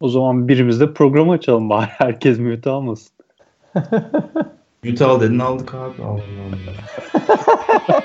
[0.00, 1.86] O zaman birimiz de programı açalım bari.
[1.98, 3.12] Herkes mute almasın.
[4.84, 6.02] mute al dedin aldık abi.
[6.02, 8.02] Allah Allah.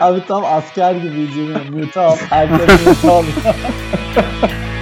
[0.08, 1.28] abi tam asker gibi
[1.70, 2.16] mute al.
[2.16, 3.24] Herkes mute al.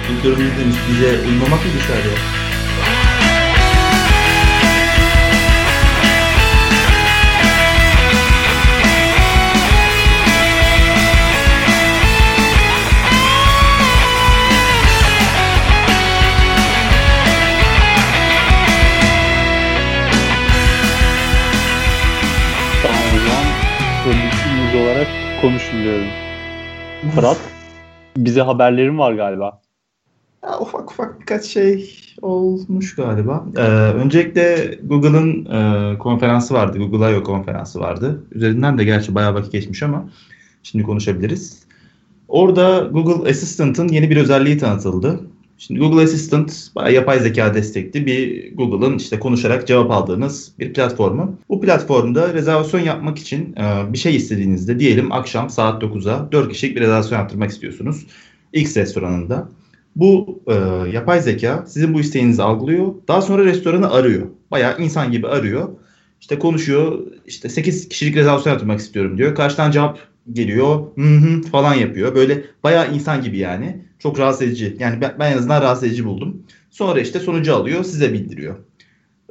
[0.07, 2.50] Kültürümüz demiş bize uymamak mı düşer ya?
[25.41, 26.07] Konuşun diyorum.
[27.15, 27.37] Fırat,
[28.17, 29.61] bize haberlerin var galiba.
[30.43, 33.45] Ya, ufak ufak birkaç şey olmuş galiba.
[33.57, 36.77] Ee, öncelikle Google'ın e, konferansı vardı.
[36.77, 37.23] Google I.O.
[37.23, 38.23] konferansı vardı.
[38.31, 40.09] Üzerinden de gerçi bayağı vakit geçmiş ama
[40.63, 41.63] şimdi konuşabiliriz.
[42.27, 45.19] Orada Google Assistant'ın yeni bir özelliği tanıtıldı.
[45.61, 51.37] Şimdi Google Assistant yapay zeka destekli bir Google'ın işte konuşarak cevap aldığınız bir platformu.
[51.49, 56.75] Bu platformda rezervasyon yapmak için e, bir şey istediğinizde diyelim akşam saat 9'a 4 kişilik
[56.75, 58.05] bir rezervasyon yaptırmak istiyorsunuz.
[58.53, 59.49] X restoranında.
[59.95, 60.53] Bu e,
[60.91, 62.93] yapay zeka sizin bu isteğinizi algılıyor.
[63.07, 64.27] Daha sonra restoranı arıyor.
[64.51, 65.69] Bayağı insan gibi arıyor.
[66.21, 66.99] İşte konuşuyor.
[67.25, 69.35] İşte 8 kişilik rezervasyon yaptırmak istiyorum diyor.
[69.35, 69.99] Karşıdan cevap
[70.33, 70.87] geliyor.
[71.51, 72.15] Falan yapıyor.
[72.15, 73.85] Böyle bayağı insan gibi yani.
[73.99, 74.77] Çok rahatsız edici.
[74.79, 76.43] Yani ben, ben en azından rahatsız edici buldum.
[76.69, 78.55] Sonra işte sonucu alıyor, size bildiriyor.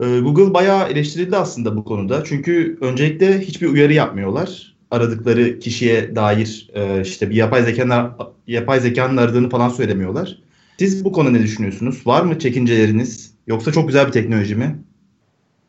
[0.00, 2.24] Ee, Google bayağı eleştirildi aslında bu konuda.
[2.24, 4.76] Çünkü öncelikle hiçbir uyarı yapmıyorlar.
[4.90, 8.12] Aradıkları kişiye dair e, işte bir yapay zekanın
[8.46, 10.38] yapay zekanın aradığını falan söylemiyorlar.
[10.78, 12.06] Siz bu konuda ne düşünüyorsunuz?
[12.06, 13.34] Var mı çekinceleriniz?
[13.46, 14.78] Yoksa çok güzel bir teknoloji mi?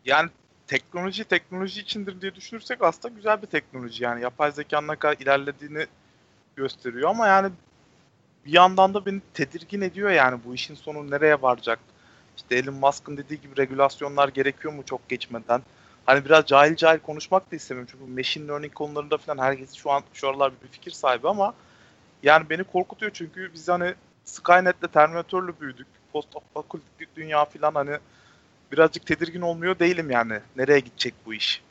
[0.06, 0.30] Yani
[0.72, 4.04] teknoloji teknoloji içindir diye düşünürsek aslında güzel bir teknoloji.
[4.04, 5.86] Yani yapay zekanın ne kadar ilerlediğini
[6.56, 7.52] gösteriyor ama yani
[8.46, 11.80] bir yandan da beni tedirgin ediyor yani bu işin sonu nereye varacak?
[12.38, 15.62] İşte Elon Musk'ın dediği gibi regülasyonlar gerekiyor mu çok geçmeden?
[16.06, 20.04] Hani biraz cahil cahil konuşmak da istemiyorum çünkü machine learning konularında falan herkes şu an
[20.14, 21.54] şu aralar bir fikir sahibi ama
[22.24, 23.94] yani beni korkutuyor çünkü biz hani
[24.26, 25.88] Skynet'le Terminator'la büyüdük.
[26.14, 26.28] Post
[27.16, 27.98] dünya falan hani
[28.72, 30.34] birazcık tedirgin olmuyor değilim yani.
[30.58, 31.62] Nereye gidecek bu iş?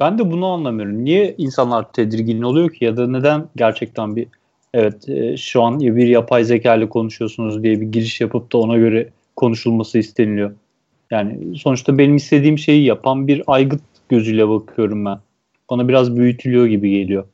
[0.00, 1.04] Ben de bunu anlamıyorum.
[1.04, 4.26] Niye insanlar tedirgin oluyor ki ya da neden gerçekten bir
[4.74, 8.76] evet e, şu an bir yapay zeka ile konuşuyorsunuz diye bir giriş yapıp da ona
[8.76, 10.54] göre konuşulması isteniliyor.
[11.10, 15.18] Yani sonuçta benim istediğim şeyi yapan bir aygıt gözüyle bakıyorum ben.
[15.70, 17.26] Bana biraz büyütülüyor gibi geliyor.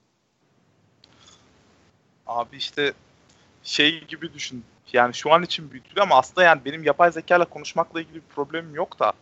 [2.27, 2.93] Abi işte
[3.63, 4.65] şey gibi düşün.
[4.93, 8.35] Yani şu an için büyütülüyor ama aslında yani benim yapay zeka ile konuşmakla ilgili bir
[8.35, 9.13] problemim yok da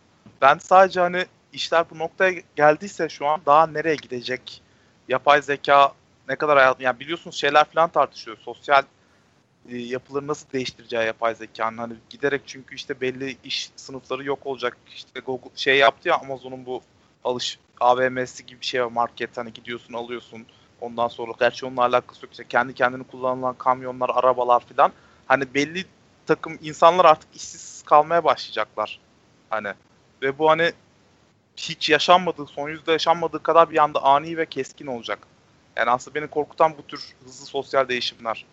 [0.41, 4.61] ben sadece hani işler bu noktaya geldiyse şu an daha nereye gidecek?
[5.07, 5.93] Yapay zeka
[6.29, 8.37] ne kadar hayat yani biliyorsunuz şeyler falan tartışıyor.
[8.37, 8.83] Sosyal
[9.69, 14.77] e, yapıları nasıl değiştireceği yapay zekanın hani giderek çünkü işte belli iş sınıfları yok olacak.
[14.95, 16.81] İşte Google şey yaptı ya Amazon'un bu
[17.23, 20.45] alış AVM'si gibi bir şey var market hani gidiyorsun alıyorsun
[20.81, 24.91] ondan sonra gerçi onunla alakası yok işte kendi kendini kullanılan kamyonlar arabalar filan
[25.31, 25.85] hani belli
[26.25, 28.99] takım insanlar artık işsiz kalmaya başlayacaklar
[29.49, 29.67] hani
[30.21, 30.71] ve bu hani
[31.57, 35.19] hiç yaşanmadığı son yüzde yaşanmadığı kadar bir anda ani ve keskin olacak.
[35.75, 38.45] Yani aslında beni korkutan bu tür hızlı sosyal değişimler.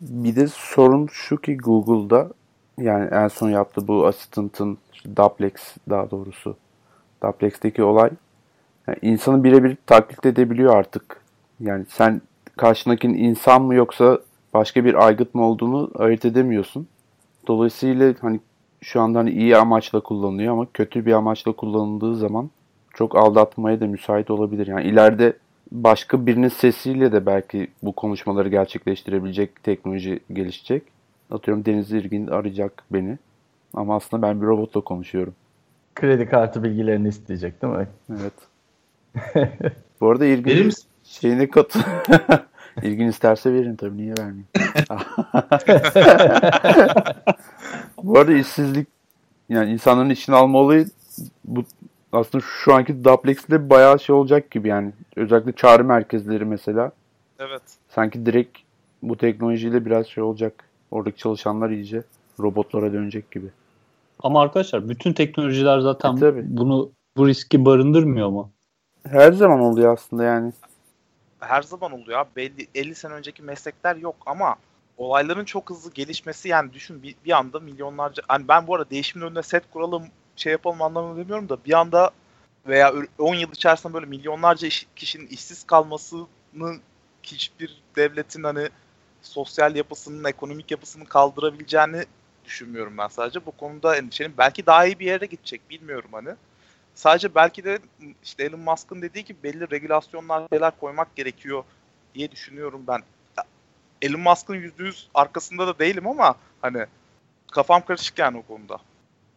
[0.00, 2.30] Bir de sorun şu ki Google'da
[2.78, 4.78] yani en son yaptığı bu Assistant'ın
[5.16, 5.52] Duplex
[5.90, 6.56] daha doğrusu
[7.22, 8.10] Duplex'teki olay
[8.86, 11.20] yani insanı birebir taklit edebiliyor artık.
[11.60, 12.22] Yani sen
[12.56, 14.18] karşındakinin insan mı yoksa
[14.58, 16.86] başka bir aygıt mı olduğunu ayırt edemiyorsun.
[17.46, 18.40] Dolayısıyla hani
[18.80, 22.50] şu anda hani iyi amaçla kullanılıyor ama kötü bir amaçla kullanıldığı zaman
[22.94, 24.66] çok aldatmaya da müsait olabilir.
[24.66, 25.32] Yani ileride
[25.72, 30.82] başka birinin sesiyle de belki bu konuşmaları gerçekleştirebilecek teknoloji gelişecek.
[31.30, 33.18] Atıyorum Deniz İrgin arayacak beni.
[33.74, 35.34] Ama aslında ben bir robotla konuşuyorum.
[35.94, 37.88] Kredi kartı bilgilerini isteyecek değil mi?
[38.10, 38.32] Evet.
[40.00, 40.72] bu arada İrgin
[41.04, 41.76] şeyine kat
[42.82, 44.46] İlgin isterse verin tabii niye vermeyeyim.
[48.02, 48.88] bu arada işsizlik
[49.48, 50.86] yani insanların işini alma olayı
[51.44, 51.64] bu
[52.12, 54.92] aslında şu anki Duplex'te bayağı şey olacak gibi yani.
[55.16, 56.92] Özellikle çağrı merkezleri mesela.
[57.38, 57.62] Evet.
[57.88, 58.58] Sanki direkt
[59.02, 60.64] bu teknolojiyle biraz şey olacak.
[60.90, 62.02] Oradaki çalışanlar iyice
[62.40, 63.46] robotlara dönecek gibi.
[64.22, 68.50] Ama arkadaşlar bütün teknolojiler zaten e, bunu bu riski barındırmıyor mu?
[69.06, 70.52] Her zaman oluyor aslında yani.
[71.40, 72.26] Her zaman oluyor.
[72.36, 74.56] Belli 50 sene önceki meslekler yok ama
[74.96, 79.26] olayların çok hızlı gelişmesi yani düşün bir, bir anda milyonlarca hani ben bu arada değişimin
[79.26, 80.06] önüne set kuralım
[80.36, 82.10] şey yapalım anlamında demiyorum da bir anda
[82.66, 86.26] veya 10 yıl içerisinde böyle milyonlarca iş, kişinin işsiz kalmasını
[87.22, 88.68] hiçbir devletin hani
[89.22, 92.04] sosyal yapısının, ekonomik yapısını kaldırabileceğini
[92.44, 93.46] düşünmüyorum ben sadece.
[93.46, 94.34] Bu konuda endişelim.
[94.38, 96.30] Belki daha iyi bir yere gidecek bilmiyorum hani.
[96.98, 97.78] Sadece belki de
[98.24, 101.62] işte Elon Musk'ın dediği gibi belli regülasyonlar şeyler koymak gerekiyor
[102.14, 103.00] diye düşünüyorum ben.
[104.02, 106.78] Elon Musk'ın %100 arkasında da değilim ama hani
[107.52, 108.78] kafam karışık yani o konuda.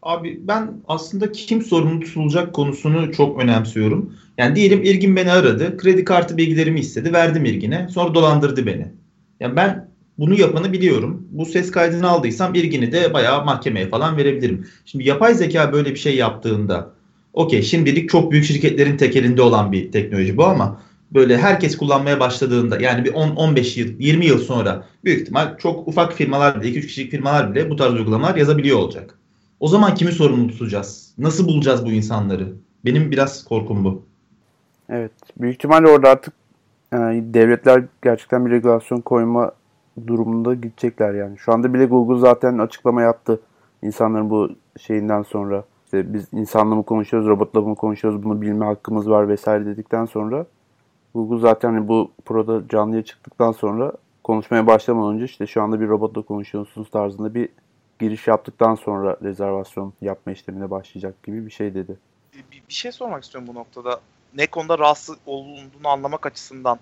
[0.02, 4.18] Abi ben aslında kim sorumlu tutulacak konusunu çok önemsiyorum.
[4.38, 5.78] Yani diyelim İlgin beni aradı.
[5.78, 7.13] Kredi kartı bilgilerimi istedi.
[7.13, 7.88] Verdim İlgin'e.
[7.90, 8.92] Sonra dolandırdı beni.
[9.40, 11.28] Yani ben bunu yapanı biliyorum.
[11.31, 14.68] Bu ses kaydını aldıysam İlgin'i de bayağı mahkemeye falan verebilirim.
[14.86, 17.00] Şimdi yapay zeka böyle bir şey yaptığında
[17.33, 20.81] okey şimdilik çok büyük şirketlerin tekelinde olan bir teknoloji bu ama
[21.13, 26.13] böyle herkes kullanmaya başladığında yani bir 10-15 yıl 20 yıl sonra büyük ihtimal çok ufak
[26.13, 29.18] firmalar bile 2-3 kişilik firmalar bile bu tarz uygulamalar yazabiliyor olacak.
[29.60, 31.13] O zaman kimi sorumlu tutacağız?
[31.18, 32.54] Nasıl bulacağız bu insanları?
[32.86, 34.04] Benim biraz korkum bu.
[34.89, 35.12] Evet.
[35.38, 36.34] Büyük ihtimalle orada artık
[36.92, 39.51] yani devletler gerçekten bir regülasyon koyma
[40.07, 41.38] durumunda gidecekler yani.
[41.38, 43.39] Şu anda bile Google zaten açıklama yaptı.
[43.81, 44.50] İnsanların bu
[44.80, 49.66] şeyinden sonra işte biz insanla mı konuşuyoruz, robotla mı konuşuyoruz, bunu bilme hakkımız var vesaire
[49.66, 50.46] dedikten sonra
[51.16, 53.92] Google zaten hani bu proda canlıya çıktıktan sonra
[54.24, 57.50] konuşmaya başlamadan önce işte şu anda bir robotla konuşuyorsunuz tarzında bir
[58.00, 61.98] giriş yaptıktan sonra rezervasyon yapma işlemine başlayacak gibi bir şey dedi.
[62.34, 64.00] Bir, bir şey sormak istiyorum bu noktada.
[64.38, 66.80] Ne konuda rahatsız olduğunu anlamak açısından.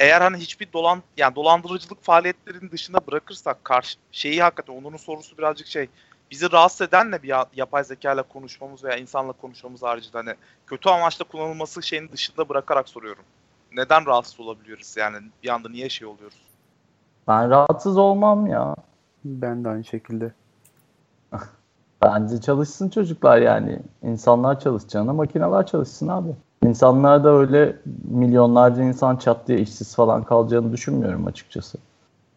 [0.00, 5.66] Eğer hani hiçbir dolan yani dolandırıcılık faaliyetlerinin dışında bırakırsak karşı şeyi hakikaten Onur'un sorusu birazcık
[5.66, 5.88] şey
[6.30, 10.34] bizi rahatsız eden ne bir yapay zeka ile konuşmamız veya insanla konuşmamız haricinde hani
[10.66, 13.24] kötü amaçla kullanılması şeyin dışında bırakarak soruyorum.
[13.76, 16.38] Neden rahatsız olabiliyoruz yani bir anda niye şey oluyoruz?
[17.28, 18.76] Ben rahatsız olmam ya.
[19.24, 20.32] Ben de aynı şekilde.
[22.02, 23.78] Bence çalışsın çocuklar yani.
[24.02, 26.28] İnsanlar çalışacağına makineler çalışsın abi.
[26.64, 31.78] İnsanlar da öyle milyonlarca insan çat diye işsiz falan kalacağını düşünmüyorum açıkçası.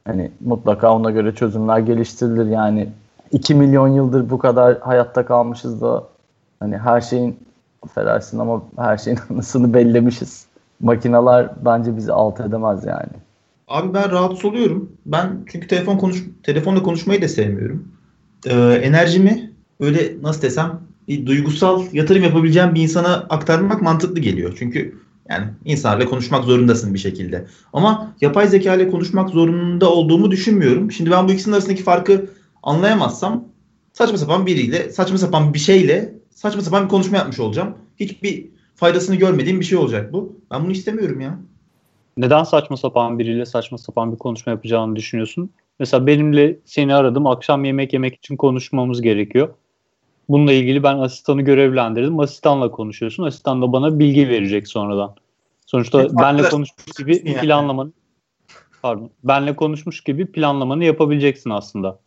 [0.05, 2.89] Hani mutlaka ona göre çözümler geliştirilir yani.
[3.31, 6.03] 2 milyon yıldır bu kadar hayatta kalmışız da
[6.59, 7.39] hani her şeyin
[7.83, 10.45] affedersin ama her şeyin anısını bellemişiz.
[10.79, 13.11] Makineler bence bizi alt edemez yani.
[13.67, 14.91] Abi ben rahatsız oluyorum.
[15.05, 17.87] Ben çünkü telefon konuş telefonla konuşmayı da sevmiyorum.
[18.45, 24.55] Ee, enerjimi öyle nasıl desem bir duygusal yatırım yapabileceğim bir insana aktarmak mantıklı geliyor.
[24.59, 24.95] Çünkü
[25.29, 27.45] yani insanlarla konuşmak zorundasın bir şekilde.
[27.73, 30.91] Ama yapay zeka ile konuşmak zorunda olduğumu düşünmüyorum.
[30.91, 32.25] Şimdi ben bu ikisinin arasındaki farkı
[32.63, 33.43] anlayamazsam
[33.93, 37.77] saçma sapan biriyle, saçma sapan bir şeyle saçma sapan bir konuşma yapmış olacağım.
[37.99, 40.39] Hiçbir faydasını görmediğim bir şey olacak bu.
[40.51, 41.39] Ben bunu istemiyorum ya.
[42.17, 45.49] Neden saçma sapan biriyle saçma sapan bir konuşma yapacağını düşünüyorsun?
[45.79, 47.27] Mesela benimle seni aradım.
[47.27, 49.49] Akşam yemek yemek için konuşmamız gerekiyor.
[50.29, 52.19] Bununla ilgili ben asistanı görevlendirdim.
[52.19, 53.23] Asistanla konuşuyorsun.
[53.23, 55.15] Asistan da bana bilgi verecek sonradan.
[55.65, 57.41] Sonuçta evet, benle konuşmuş gibi yani.
[57.41, 57.91] planlamanı
[58.81, 59.09] pardon.
[59.23, 61.99] Benle konuşmuş gibi planlamanı yapabileceksin aslında.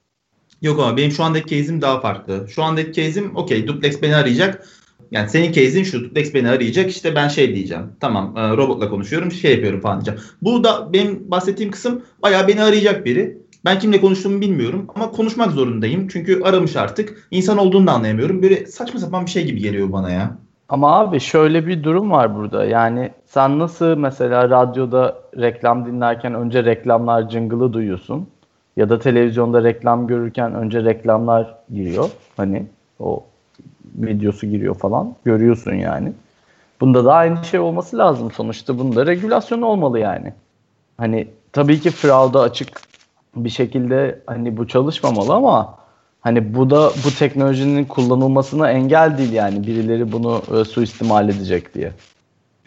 [0.63, 2.47] Yok ama benim şu andaki case'im daha farklı.
[2.49, 4.67] Şu andaki case'im okey duplex beni arayacak.
[5.11, 7.85] Yani senin case'in şu duplex beni arayacak işte ben şey diyeceğim.
[8.01, 10.21] Tamam e, robotla konuşuyorum şey yapıyorum falan diyeceğim.
[10.43, 13.39] Bu da benim bahsettiğim kısım bayağı beni arayacak biri.
[13.65, 16.09] Ben kimle konuştuğumu bilmiyorum ama konuşmak zorundayım.
[16.09, 17.29] Çünkü aramış artık.
[17.31, 18.43] İnsan olduğunu da anlayamıyorum.
[18.43, 20.37] Böyle saçma sapan bir şey gibi geliyor bana ya.
[20.69, 22.65] Ama abi şöyle bir durum var burada.
[22.65, 28.29] Yani sen nasıl mesela radyoda reklam dinlerken önce reklamlar jingle'ı duyuyorsun.
[28.77, 32.11] Ya da televizyonda reklam görürken önce reklamlar giriyor.
[32.37, 32.67] Hani
[33.01, 33.25] o
[33.95, 35.15] videosu giriyor falan.
[35.25, 36.13] Görüyorsun yani.
[36.81, 38.79] Bunda da aynı şey olması lazım sonuçta.
[38.79, 40.33] Bunda regülasyon olmalı yani.
[40.97, 42.81] Hani tabii ki fraud'a açık
[43.37, 45.79] bir şekilde hani bu çalışmamalı ama
[46.21, 51.93] hani bu da bu teknolojinin kullanılmasına engel değil yani birileri bunu e, suistimal edecek diye.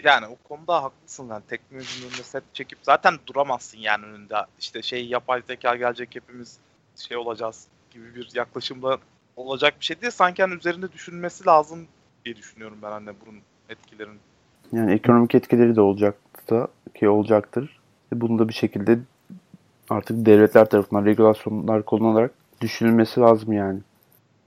[0.05, 5.07] Yani o konuda haklısın yani teknolojinin önünde set çekip zaten duramazsın yani önünde işte şey
[5.07, 6.57] yapay zeka gelecek hepimiz
[6.95, 8.97] şey olacağız gibi bir yaklaşımda
[9.37, 10.11] olacak bir şey değil.
[10.11, 11.87] Sanki hani üzerinde düşünmesi lazım
[12.25, 14.17] diye düşünüyorum ben anne bunun etkilerini.
[14.71, 17.79] Yani ekonomik etkileri de olacaktı ki olacaktır.
[18.13, 18.99] Bunu da bir şekilde
[19.89, 22.31] artık devletler tarafından regülasyonlar konularak
[22.61, 23.79] düşünülmesi lazım yani.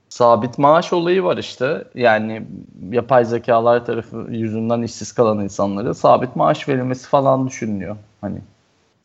[0.09, 1.83] Sabit maaş olayı var işte.
[1.95, 2.47] Yani
[2.91, 7.95] yapay zekalar tarafı yüzünden işsiz kalan insanlara sabit maaş verilmesi falan düşünülüyor.
[8.21, 8.41] Hani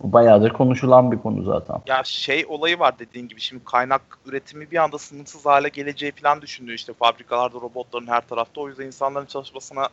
[0.03, 1.77] bu bayağıdır konuşulan bir konu zaten.
[1.87, 6.43] Ya şey olayı var dediğin gibi şimdi kaynak üretimi bir anda sınırsız hale geleceği falan
[6.43, 9.89] düşünülüyor işte fabrikalarda robotların her tarafta o yüzden insanların çalışmasına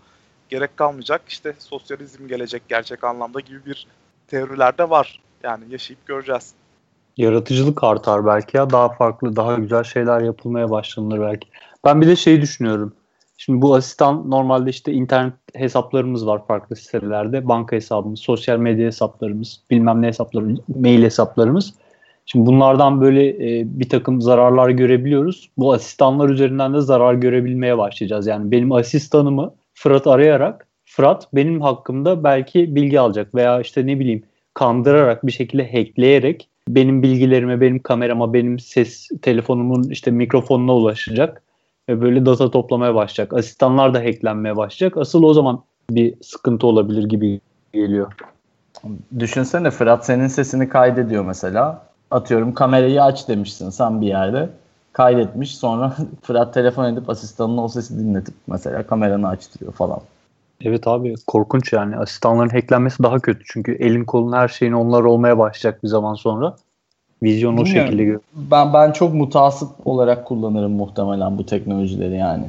[0.50, 3.88] gerek kalmayacak işte sosyalizm gelecek gerçek anlamda gibi bir
[4.28, 5.22] teoriler de var.
[5.44, 6.54] Yani yaşayıp göreceğiz.
[7.22, 8.70] Yaratıcılık artar belki ya.
[8.70, 11.48] Daha farklı, daha güzel şeyler yapılmaya başlanır belki.
[11.86, 12.94] Ben bir de şeyi düşünüyorum.
[13.38, 17.48] Şimdi bu asistan normalde işte internet hesaplarımız var farklı sitelerde.
[17.48, 21.74] Banka hesabımız, sosyal medya hesaplarımız, bilmem ne hesaplarımız, mail hesaplarımız.
[22.26, 25.50] Şimdi bunlardan böyle e, bir takım zararlar görebiliyoruz.
[25.58, 28.28] Bu asistanlar üzerinden de zarar görebilmeye başlayacağız.
[28.28, 34.24] Yani benim asistanımı Fırat arayarak Fırat benim hakkımda belki bilgi alacak veya işte ne bileyim
[34.54, 41.42] kandırarak bir şekilde hackleyerek benim bilgilerime, benim kamerama, benim ses telefonumun işte mikrofonuna ulaşacak
[41.90, 43.34] ve böyle data toplamaya başlayacak.
[43.34, 44.98] Asistanlar da hacklenmeye başlayacak.
[44.98, 47.42] Asıl o zaman bir sıkıntı olabilir gibi
[47.74, 48.12] geliyor.
[49.20, 51.82] Düşünsene Fırat senin sesini kaydediyor mesela.
[52.12, 54.50] Atıyorum kamerayı aç demişsin sen bir yerde.
[54.94, 60.00] Kaydetmiş sonra Fırat telefon edip asistanına o sesi dinletip mesela kameranı açtırıyor falan.
[60.64, 61.98] Evet abi korkunç yani.
[61.98, 63.44] Asistanların hacklenmesi daha kötü.
[63.46, 66.56] Çünkü elin kolun her şeyin onlar olmaya başlayacak bir zaman sonra.
[67.24, 68.22] Vizyon o şekilde görüyor.
[68.34, 72.46] Ben, ben çok mutasip olarak kullanırım muhtemelen bu teknolojileri yani.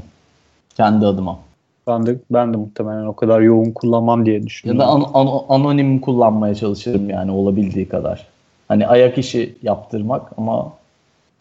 [0.76, 1.38] Kendi adıma.
[1.86, 4.80] Ben de ben de muhtemelen o kadar yoğun kullanmam diye düşünüyorum.
[4.80, 8.26] Ya da an, an, anonim kullanmaya çalışırım yani olabildiği kadar.
[8.68, 10.72] Hani ayak işi yaptırmak ama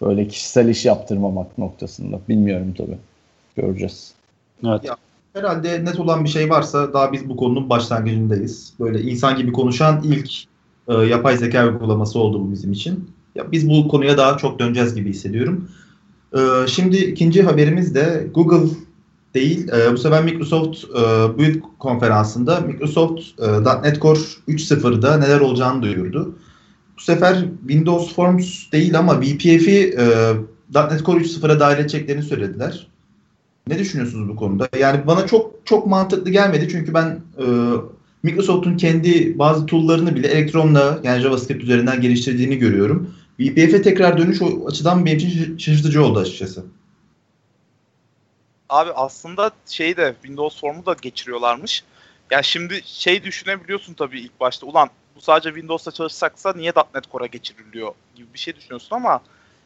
[0.01, 2.20] böyle kişisel iş yaptırmamak noktasında.
[2.30, 2.98] Bilmiyorum tabii.
[3.56, 4.13] Göreceğiz.
[4.66, 4.84] Evet.
[4.84, 4.96] Ya,
[5.34, 8.74] herhalde net olan bir şey varsa daha biz bu konunun başlangıcındayız.
[8.80, 10.32] Böyle insan gibi konuşan ilk
[10.88, 13.10] e, yapay zeka uygulaması oldu bu bizim için.
[13.36, 15.70] Ya biz bu konuya daha çok döneceğiz gibi hissediyorum.
[16.34, 18.70] E, şimdi ikinci haberimiz de Google
[19.34, 19.68] değil.
[19.70, 26.36] E, bu sefer Microsoft e, Build konferansında Microsoft e, .NET Core 3.0'da neler olacağını duyurdu.
[26.98, 30.34] Bu sefer Windows Forms değil ama VPF'i e,
[30.76, 32.88] .NET Core 3.0'a dahil edeceklerini söylediler.
[33.68, 34.70] Ne düşünüyorsunuz bu konuda?
[34.80, 37.46] Yani bana çok çok mantıklı gelmedi çünkü ben e,
[38.24, 43.15] Microsoft'un kendi bazı tool'larını bile Electron'la yani JavaScript üzerinden geliştirdiğini görüyorum.
[43.39, 46.65] VPF'e tekrar dönüş o açıdan benim için şaşırtıcı oldu açıkçası.
[48.70, 51.84] Abi aslında şeyi de Windows Form'u da geçiriyorlarmış.
[52.32, 54.65] Yani şimdi şey düşünebiliyorsun tabii ilk başta.
[54.65, 59.22] Ulan bu sadece Windows'ta çalışacaksa niye .NET Core'a geçiriliyor gibi bir şey düşünüyorsun ama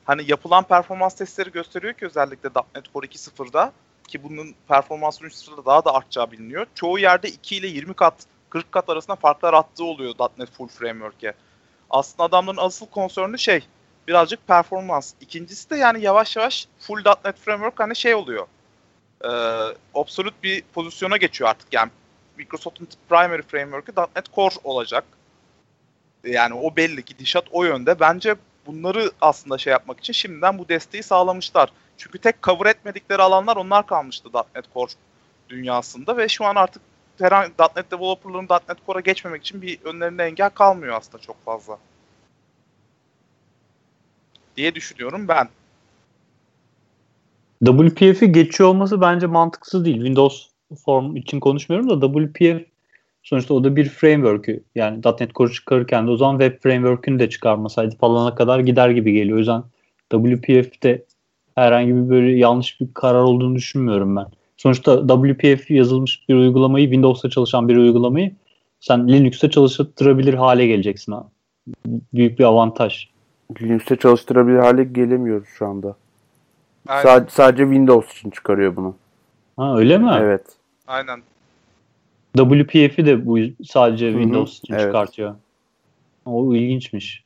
[0.05, 3.71] hani yapılan performans testleri gösteriyor ki özellikle .NET Core 2.0'da
[4.07, 6.67] ki bunun performansı 3.0'da daha da artacağı biliniyor.
[6.75, 8.13] Çoğu yerde 2 ile 20 kat
[8.49, 11.33] 40 kat arasında farklar attığı oluyor .NET Full Framework'e.
[11.89, 13.67] Aslında adamların asıl konsörnü şey
[14.07, 15.13] birazcık performans.
[15.21, 18.47] İkincisi de yani yavaş yavaş full .NET Framework hani şey oluyor.
[19.23, 19.29] E,
[19.95, 21.73] absolute bir pozisyona geçiyor artık.
[21.73, 21.91] Yani
[22.37, 25.03] Microsoft'un primary framework'ı .NET Core olacak.
[26.23, 27.99] Yani o belli ki dişat o yönde.
[27.99, 28.35] Bence
[28.65, 31.71] bunları aslında şey yapmak için şimdiden bu desteği sağlamışlar.
[31.97, 34.91] Çünkü tek cover etmedikleri alanlar onlar kalmıştı .NET Core
[35.49, 36.81] dünyasında ve şu an artık
[37.19, 41.77] herhangi .NET developerların .NET Core'a geçmemek için bir önlerinde engel kalmıyor aslında çok fazla.
[44.57, 45.49] Diye düşünüyorum ben.
[47.65, 49.95] WPF'i geçiyor olması bence mantıksız değil.
[49.95, 50.47] Windows
[50.85, 52.67] Form için konuşmuyorum da WPF
[53.23, 54.63] sonuçta o da bir framework'ü.
[54.75, 59.13] Yani .NET Core çıkarırken de o zaman web framework'ünü de çıkarmasaydı falana kadar gider gibi
[59.13, 59.35] geliyor.
[59.35, 59.63] O yüzden
[60.11, 61.05] WPF'te
[61.55, 64.25] herhangi bir böyle yanlış bir karar olduğunu düşünmüyorum ben.
[64.57, 68.31] Sonuçta WPF yazılmış bir uygulamayı, Windows'ta çalışan bir uygulamayı
[68.79, 71.27] sen Linux'te çalıştırabilir hale geleceksin ha.
[72.13, 73.09] Büyük bir avantaj.
[73.61, 75.95] Linux'te çalıştırabilir hale gelemiyoruz şu anda.
[76.87, 77.03] Aynen.
[77.03, 78.95] Sadece, sadece Windows için çıkarıyor bunu.
[79.57, 80.11] Ha öyle mi?
[80.19, 80.45] Evet.
[80.87, 81.21] Aynen.
[82.37, 84.83] WPF'i de bu sadece Hı hı, Windows için evet.
[84.85, 85.35] çıkartıyor.
[86.25, 87.23] O ilginçmiş.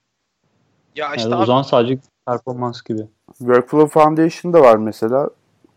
[0.96, 2.00] Ya işte Yani o abi, zaman sadece
[2.34, 3.08] performans gibi.
[3.38, 5.30] Workflow Foundation da var mesela.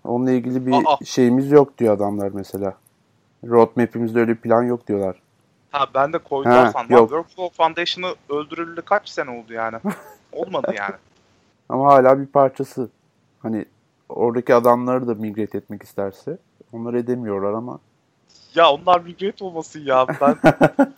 [0.05, 1.05] Onunla ilgili bir Aa.
[1.05, 2.75] şeyimiz yok diyor adamlar mesela.
[3.49, 5.23] Roadmap'imizde öyle bir plan yok diyorlar.
[5.71, 6.97] ha ben de koydular Ha, sandım.
[6.97, 7.09] yok.
[7.09, 9.77] Workflow Foundation'ı öldürüldü kaç sene oldu yani.
[10.33, 10.95] Olmadı yani.
[11.69, 12.89] Ama hala bir parçası.
[13.43, 13.65] Hani
[14.09, 16.39] oradaki adamları da migrate etmek isterse.
[16.73, 17.79] Onlar edemiyorlar ama.
[18.55, 20.07] Ya onlar migrate olmasın ya.
[20.21, 20.37] Ben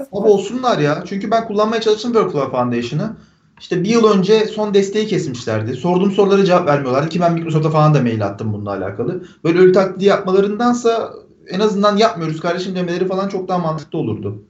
[0.00, 1.04] Abi olsunlar ya.
[1.06, 3.16] Çünkü ben kullanmaya çalıştım Workflow Foundation'ı.
[3.60, 5.76] İşte bir yıl önce son desteği kesmişlerdi.
[5.76, 9.24] Sorduğum sorulara cevap vermiyorlardı ki ben Microsoft'a falan da mail attım bununla alakalı.
[9.44, 11.12] Böyle ölü taklidi yapmalarındansa
[11.48, 14.42] en azından yapmıyoruz kardeşim demeleri falan çok daha mantıklı olurdu.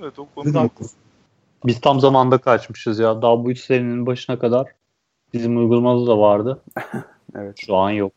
[0.00, 0.98] evet o konuda haklısın.
[1.64, 3.22] Biz tam zamanda kaçmışız ya.
[3.22, 4.66] Daha bu üç senenin başına kadar
[5.32, 6.62] bizim uygulamada da vardı.
[7.36, 7.56] Evet.
[7.66, 8.12] Şu an yok.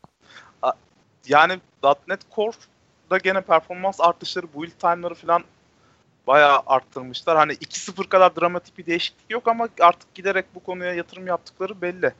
[1.28, 1.52] Yani
[2.08, 5.42] .NET Core'da gene performans artışları, build time'ları falan
[6.28, 7.36] bayağı arttırmışlar.
[7.36, 12.12] Hani 2.0 kadar dramatik bir değişiklik yok ama artık giderek bu konuya yatırım yaptıkları belli.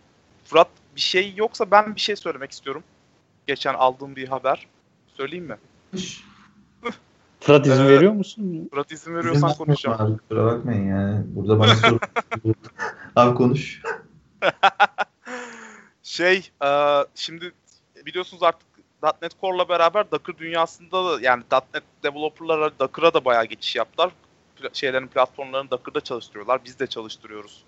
[0.44, 2.82] Fırat bir şey yoksa ben bir şey söylemek istiyorum.
[3.46, 4.66] Geçen aldığım bir haber.
[5.16, 5.56] Söyleyeyim mi?
[7.40, 8.68] Fırat izin Ee, veriyor musun?
[8.70, 10.02] Fırat izin veriyorsan konuşacağım.
[10.02, 11.24] Abi, kusura bakmayın yani.
[11.26, 11.98] Burada bana soru.
[13.16, 13.82] Abi konuş.
[16.02, 16.68] Şey, e,
[17.14, 17.52] şimdi
[18.06, 18.68] biliyorsunuz artık
[19.02, 21.42] .NET Core'la beraber Docker dünyasında da yani
[21.74, 24.10] .NET developerlara Docker'a da bayağı geçiş yaptılar.
[24.72, 26.64] Şeylerin platformlarını Docker'da çalıştırıyorlar.
[26.64, 27.64] Biz de çalıştırıyoruz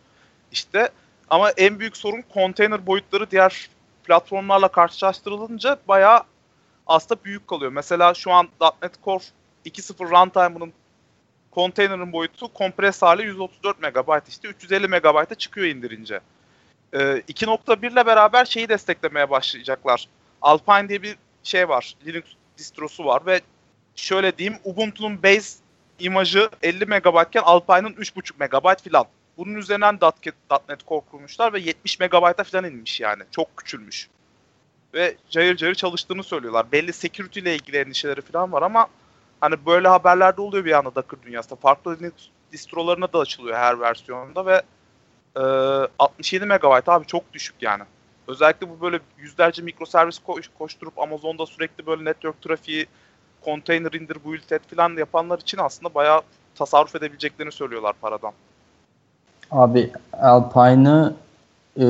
[0.53, 0.91] işte.
[1.31, 3.69] Ama en büyük sorun konteyner boyutları diğer
[4.05, 6.23] platformlarla karşılaştırılınca bayağı
[6.87, 7.73] aslında büyük kalıyor.
[7.73, 8.49] Mesela şu an
[8.83, 9.25] .NET Core
[9.67, 10.73] 2.0 runtime'ının
[11.51, 16.21] konteynerin boyutu kompres hali 134 MB işte 350 MB'a çıkıyor indirince.
[16.93, 20.09] Ee, 2.1 ile beraber şeyi desteklemeye başlayacaklar.
[20.43, 21.95] Alpine diye bir şey var.
[22.07, 22.25] Linux
[22.59, 23.41] distrosu var ve
[23.97, 25.59] şöyle diyeyim Ubuntu'nun base
[25.99, 29.05] imajı 50 MB iken Alpine'ın 3.5 MB filan.
[29.37, 29.99] Bunun üzerinden
[30.69, 33.23] .NET Core kurmuşlar ve 70 MB'a falan inmiş yani.
[33.31, 34.09] Çok küçülmüş.
[34.95, 36.73] Ve cayır cayır çalıştığını söylüyorlar.
[36.73, 38.87] Belli security ile ilgili endişeleri falan var ama
[39.41, 41.57] hani böyle haberlerde oluyor bir anda Docker dünyasında.
[41.57, 42.13] Farklı Linux
[42.53, 44.63] distrolarına da açılıyor her versiyonda ve
[45.37, 45.41] e,
[45.99, 47.83] 67 MB abi çok düşük yani.
[48.31, 52.87] Özellikle bu böyle yüzlerce mikroservis koş, koşturup Amazon'da sürekli böyle network trafiği
[53.45, 56.21] container indir, build et falan yapanlar için aslında bayağı
[56.55, 58.33] tasarruf edebileceklerini söylüyorlar paradan.
[59.51, 61.15] Abi Alpine'ı
[61.77, 61.85] e,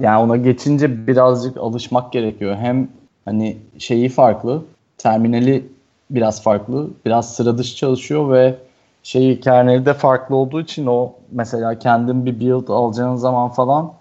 [0.00, 2.56] yani ona geçince birazcık alışmak gerekiyor.
[2.56, 2.88] Hem
[3.24, 4.62] hani şeyi farklı,
[4.98, 5.68] terminali
[6.10, 8.54] biraz farklı, biraz sıra dışı çalışıyor ve
[9.02, 13.92] şeyi kerneli de farklı olduğu için o mesela kendin bir build alacağın zaman falan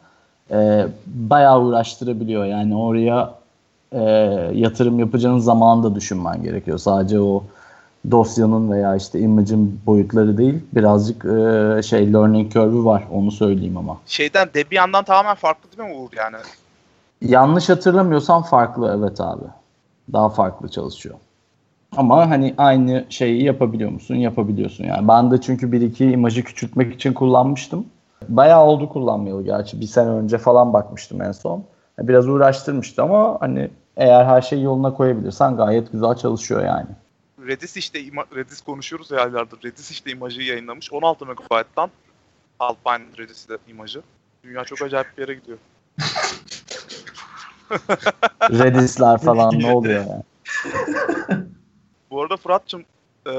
[0.51, 2.45] e, bayağı uğraştırabiliyor.
[2.45, 3.33] Yani oraya
[3.91, 4.01] e,
[4.53, 6.77] yatırım yapacağın zaman da düşünmen gerekiyor.
[6.77, 7.43] Sadece o
[8.11, 13.97] dosyanın veya işte image'in boyutları değil birazcık e, şey learning curve'ü var onu söyleyeyim ama.
[14.05, 16.35] Şeyden Debian'dan tamamen farklı değil mi Uğur yani?
[17.21, 19.43] Yanlış hatırlamıyorsam farklı evet abi.
[20.13, 21.15] Daha farklı çalışıyor.
[21.97, 24.15] Ama hani aynı şeyi yapabiliyor musun?
[24.15, 25.07] Yapabiliyorsun yani.
[25.07, 27.85] Ben de çünkü bir iki imajı küçültmek için kullanmıştım.
[28.27, 29.81] Bayağı oldu kullanmayalı gerçi.
[29.81, 31.65] Bir sene önce falan bakmıştım en son.
[31.99, 36.87] Biraz uğraştırmıştı ama hani eğer her şeyi yoluna koyabilirsen gayet güzel çalışıyor yani.
[37.47, 37.99] Redis işte
[38.35, 39.63] Redis konuşuyoruz ya aylardır.
[39.63, 40.93] Redis işte imajı yayınlamış.
[40.93, 41.89] 16 MB'dan
[42.59, 44.01] Alpine Redis de imajı.
[44.43, 45.57] Dünya çok acayip bir yere gidiyor.
[48.41, 50.23] Redis'ler falan ne oluyor yani?
[52.11, 52.85] Bu arada Fırat'cığım
[53.25, 53.31] e,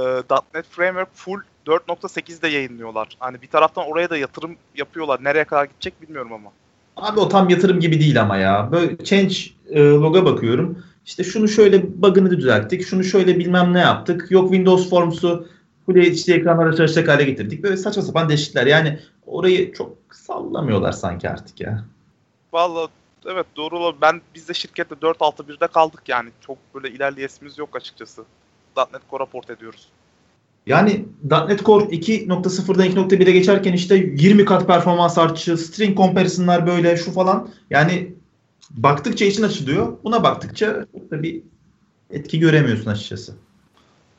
[0.54, 3.08] .NET Framework full 4.8'de yayınlıyorlar.
[3.18, 5.24] Hani bir taraftan oraya da yatırım yapıyorlar.
[5.24, 6.52] Nereye kadar gidecek bilmiyorum ama.
[6.96, 8.68] Abi o tam yatırım gibi değil ama ya.
[8.72, 9.34] Böyle change
[9.68, 10.84] e, loga bakıyorum.
[11.06, 12.86] İşte şunu şöyle bug'ını düzelttik.
[12.86, 14.30] Şunu şöyle bilmem ne yaptık.
[14.30, 15.46] Yok Windows Forms'u
[15.86, 17.62] Full HD ekranlara çalışacak hale getirdik.
[17.62, 18.66] Böyle saçma sapan değişiklikler.
[18.66, 21.84] Yani orayı çok sallamıyorlar sanki artık ya.
[22.52, 22.90] Vallahi
[23.26, 24.00] evet doğru olabilir.
[24.00, 26.30] Ben biz de şirkette 4.6.1'de kaldık yani.
[26.40, 28.24] Çok böyle ilerleyesimiz yok açıkçası.
[28.76, 29.88] .NET Core port ediyoruz.
[30.66, 37.12] Yani .NET Core 2.0'dan 2.1'e geçerken işte 20 kat performans artışı, string comparison'lar böyle şu
[37.12, 37.48] falan.
[37.70, 38.12] Yani
[38.70, 39.96] baktıkça için açılıyor.
[40.04, 41.42] Buna baktıkça bir
[42.10, 43.34] etki göremiyorsun açıkçası.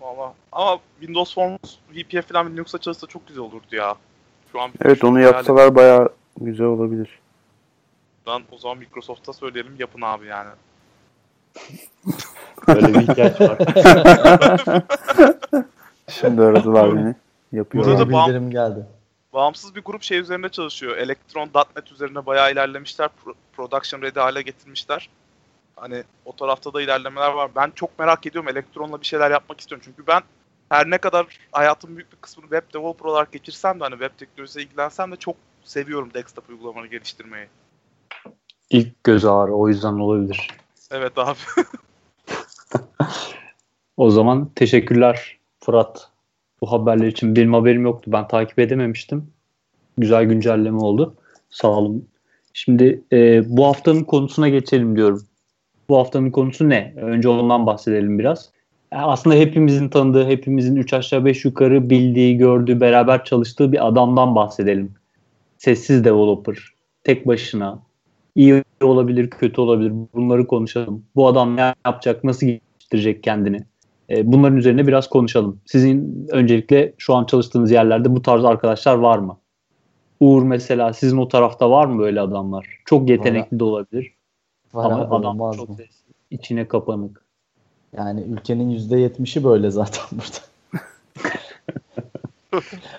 [0.02, 3.96] Valla ama Windows Forms VPF falan Linux'a çalışsa çok güzel olurdu ya.
[4.52, 5.76] Şu an evet onu yapsalar yani.
[5.76, 6.10] bayağı
[6.42, 7.10] güzel olabilir.
[8.28, 10.50] Ben o zaman Microsoft'a söyleyelim yapın abi yani.
[12.68, 13.58] Böyle bir ihtiyaç var.
[16.20, 17.16] Şimdi aradılar beni.
[17.52, 17.86] Yapıyor.
[17.86, 18.86] Burada da bildirim geldi.
[19.34, 20.98] Bağımsız bir grup şey üzerinde çalışıyor.
[20.98, 23.10] Electron.NET üzerine bayağı ilerlemişler.
[23.26, 25.10] Pro- production ready hale getirmişler.
[25.76, 27.52] Hani o tarafta da ilerlemeler var.
[27.56, 28.50] Ben çok merak ediyorum.
[28.50, 29.84] Elektron'la bir şeyler yapmak istiyorum.
[29.86, 30.22] Çünkü ben
[30.70, 34.66] her ne kadar hayatımın büyük bir kısmını web developer olarak geçirsem de hani web teknolojisiyle
[34.66, 37.48] ilgilensem de çok seviyorum desktop uygulamaları geliştirmeyi.
[38.70, 40.48] İlk göz ağrı o yüzden olabilir.
[40.92, 41.38] Evet abi.
[43.98, 46.10] o zaman teşekkürler Fırat.
[46.62, 48.12] Bu haberler için benim haberim yoktu.
[48.14, 49.28] Ben takip edememiştim.
[49.98, 51.16] Güzel güncelleme oldu.
[51.50, 52.08] Sağ olun.
[52.54, 55.22] Şimdi e, bu haftanın konusuna geçelim diyorum.
[55.90, 56.94] Bu haftanın konusu ne?
[56.98, 58.52] Önce ondan bahsedelim biraz.
[58.94, 64.36] Yani aslında hepimizin tanıdığı, hepimizin 3 aşağı 5 yukarı bildiği, gördüğü, beraber çalıştığı bir adamdan
[64.36, 64.94] bahsedelim.
[65.58, 66.58] Sessiz developer,
[67.04, 67.80] tek başına,
[68.36, 69.94] iyi olabilir, kötü olabilir.
[70.14, 71.06] Bunları konuşalım.
[71.16, 73.71] Bu adam ne yapacak, nasıl geliştirecek kendini?
[74.12, 75.60] E, bunların üzerine biraz konuşalım.
[75.66, 79.38] Sizin öncelikle şu an çalıştığınız yerlerde bu tarz arkadaşlar var mı?
[80.20, 82.68] Uğur mesela sizin o tarafta var mı böyle adamlar?
[82.86, 84.14] Çok yetenekli de olabilir.
[84.74, 87.26] Var Ama abi, adam çok sesli, içine kapanık.
[87.98, 90.40] Yani ülkenin yüzde yetmişi böyle zaten burada.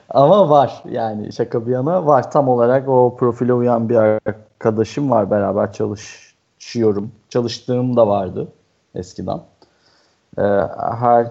[0.08, 2.30] Ama var yani şaka bir yana var.
[2.30, 7.12] Tam olarak o profile uyan bir arkadaşım var beraber çalışıyorum.
[7.28, 8.48] Çalıştığım da vardı
[8.94, 9.40] eskiden.
[10.38, 10.42] Ee,
[10.98, 11.26] her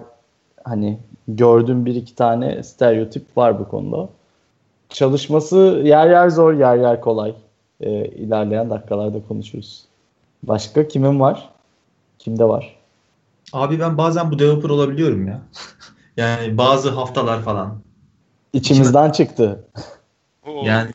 [0.64, 4.08] hani gördüğüm bir iki tane stereotip var bu konuda.
[4.88, 7.34] Çalışması yer yer zor, yer yer kolay.
[7.80, 9.84] Ee, ilerleyen dakikalarda konuşuruz.
[10.42, 11.50] Başka kimin var?
[12.18, 12.76] Kimde var?
[13.52, 15.40] Abi ben bazen bu developer olabiliyorum ya.
[16.16, 17.80] yani bazı haftalar falan.
[18.52, 19.64] İçimizden çıktı.
[20.64, 20.90] Yani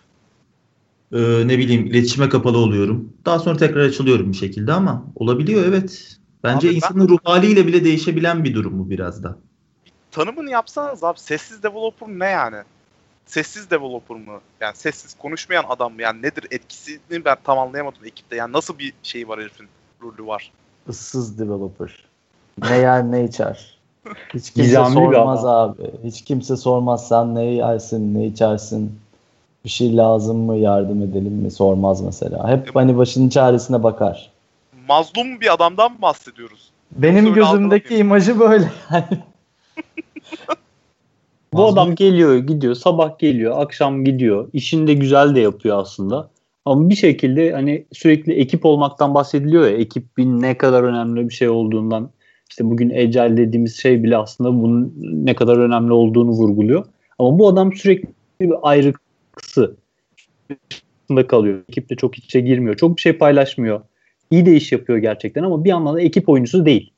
[1.14, 3.14] e, ne bileyim iletişime kapalı oluyorum.
[3.26, 6.18] Daha sonra tekrar açılıyorum bir şekilde ama olabiliyor evet.
[6.44, 9.38] Bence Abi ben- insanın ruh haliyle bile değişebilen bir durum bu biraz da.
[10.12, 12.58] Tanımını yapsanız abi sessiz developer ne yani?
[13.26, 14.40] Sessiz developer mı?
[14.62, 16.02] Yani sessiz konuşmayan adam mı?
[16.02, 18.36] Yani nedir etkisini ben tam anlayamadım ekipte.
[18.36, 19.68] Yani nasıl bir şey var herifin
[20.02, 20.52] rolü var?
[20.90, 22.04] Issız developer.
[22.64, 23.78] Ne yer ne içer.
[24.34, 25.92] Hiç kimse Gizemli sormaz abi.
[26.04, 29.00] Hiç kimse sormaz sen ne yersin ne içersin.
[29.66, 32.50] Bir şey lazım mı yardım edelim mi sormaz mesela.
[32.50, 34.32] Hep hani başının çaresine bakar.
[34.88, 36.70] Mazlum bir adamdan mı bahsediyoruz?
[36.92, 38.72] Benim Öyle gözümdeki imajı böyle.
[38.94, 39.06] Yani
[41.54, 46.30] Bu adam geliyor gidiyor sabah geliyor akşam gidiyor işini de güzel de yapıyor aslında.
[46.66, 51.50] Ama bir şekilde hani sürekli ekip olmaktan bahsediliyor ya ekibin ne kadar önemli bir şey
[51.50, 52.10] olduğundan
[52.50, 54.94] işte bugün Agile dediğimiz şey bile aslında bunun
[55.26, 56.86] ne kadar önemli olduğunu vurguluyor.
[57.20, 58.10] Ama bu adam sürekli
[58.42, 59.76] bir ayrıksı
[61.28, 61.60] kalıyor.
[61.70, 62.76] Ekiple çok iç içe girmiyor.
[62.76, 63.82] Çok bir şey paylaşmıyor.
[64.32, 66.94] İyi de iş yapıyor gerçekten ama bir yandan da ekip oyuncusu değil.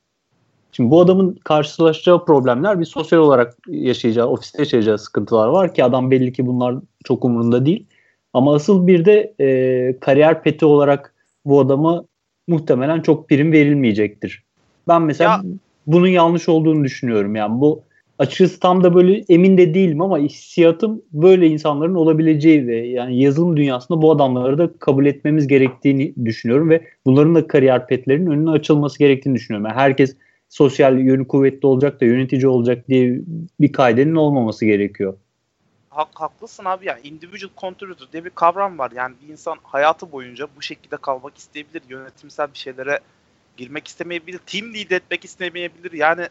[0.71, 6.11] Şimdi bu adamın karşılaşacağı problemler bir sosyal olarak yaşayacağı, ofiste yaşayacağı sıkıntılar var ki adam
[6.11, 7.85] belli ki bunlar çok umurunda değil.
[8.33, 11.13] Ama asıl bir de e, kariyer peti olarak
[11.45, 12.03] bu adama
[12.47, 14.43] muhtemelen çok prim verilmeyecektir.
[14.87, 15.41] Ben mesela Ya-
[15.87, 17.35] bunun yanlış olduğunu düşünüyorum.
[17.35, 17.81] Yani bu
[18.19, 23.57] açıkçası tam da böyle emin de değilim ama hissiyatım böyle insanların olabileceği ve yani yazılım
[23.57, 28.99] dünyasında bu adamları da kabul etmemiz gerektiğini düşünüyorum ve bunların da kariyer petlerinin önüne açılması
[28.99, 29.67] gerektiğini düşünüyorum.
[29.69, 30.17] Yani herkes
[30.49, 33.21] sosyal yönü kuvvetli olacak da yönetici olacak diye
[33.59, 35.17] bir kaidenin olmaması gerekiyor.
[35.89, 36.97] Hak, haklısın abi ya.
[37.03, 38.91] Individual contributor diye bir kavram var.
[38.95, 41.81] Yani bir insan hayatı boyunca bu şekilde kalmak isteyebilir.
[41.89, 42.99] Yönetimsel bir şeylere
[43.57, 44.37] girmek istemeyebilir.
[44.37, 45.91] Team lead etmek istemeyebilir.
[45.91, 46.27] Yani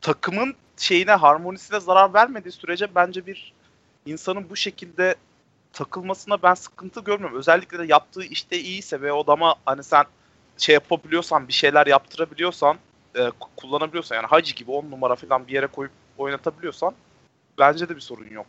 [0.00, 3.52] takımın şeyine, harmonisine zarar vermediği sürece bence bir
[4.06, 5.14] insanın bu şekilde
[5.72, 7.38] takılmasına ben sıkıntı görmüyorum.
[7.38, 10.04] Özellikle de yaptığı işte iyiyse ve o adama hani sen
[10.58, 12.76] şey yapabiliyorsan, bir şeyler yaptırabiliyorsan,
[13.14, 16.94] e, ku- kullanabiliyorsan yani Hacı gibi 10 numara falan bir yere koyup oynatabiliyorsan
[17.58, 18.46] bence de bir sorun yok.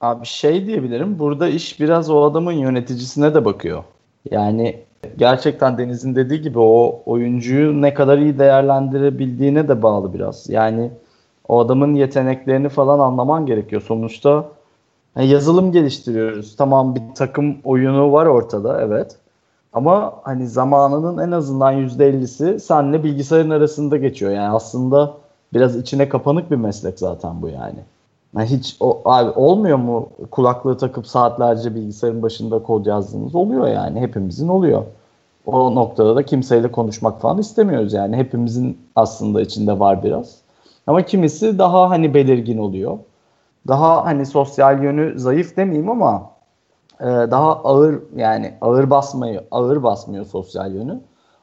[0.00, 1.18] Abi şey diyebilirim.
[1.18, 3.84] Burada iş biraz o adamın yöneticisine de bakıyor.
[4.30, 4.80] Yani
[5.18, 10.48] gerçekten Deniz'in dediği gibi o oyuncuyu ne kadar iyi değerlendirebildiğine de bağlı biraz.
[10.48, 10.90] Yani
[11.48, 13.82] o adamın yeteneklerini falan anlaman gerekiyor.
[13.82, 14.44] Sonuçta
[15.16, 16.56] yani yazılım geliştiriyoruz.
[16.56, 19.16] Tamam bir takım oyunu var ortada evet.
[19.72, 24.32] Ama hani zamanının en azından %50'si senle bilgisayarın arasında geçiyor.
[24.32, 25.14] Yani aslında
[25.54, 27.78] biraz içine kapanık bir meslek zaten bu yani.
[28.36, 34.00] Yani hiç o abi olmuyor mu kulaklığı takıp saatlerce bilgisayarın başında kod yazdığınız oluyor yani
[34.00, 34.82] hepimizin oluyor.
[35.46, 40.36] O noktada da kimseyle konuşmak falan istemiyoruz yani hepimizin aslında içinde var biraz.
[40.86, 42.98] Ama kimisi daha hani belirgin oluyor.
[43.68, 46.30] Daha hani sosyal yönü zayıf demeyeyim ama
[47.00, 51.00] e, daha ağır yani ağır basmayı ağır basmıyor sosyal yönü.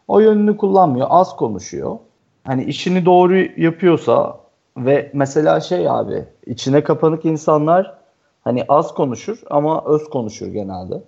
[0.08, 1.97] O yönünü kullanmıyor, az konuşuyor.
[2.43, 4.42] Hani işini doğru yapıyorsa
[4.77, 7.97] ve mesela şey abi içine kapanık insanlar
[8.43, 11.01] hani az konuşur ama öz konuşur genelde.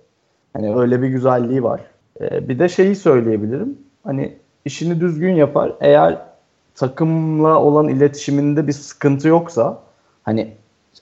[0.53, 1.81] Hani öyle bir güzelliği var.
[2.21, 3.77] Ee, bir de şeyi söyleyebilirim.
[4.03, 5.73] Hani işini düzgün yapar.
[5.81, 6.17] Eğer
[6.75, 9.79] takımla olan iletişiminde bir sıkıntı yoksa
[10.23, 10.53] hani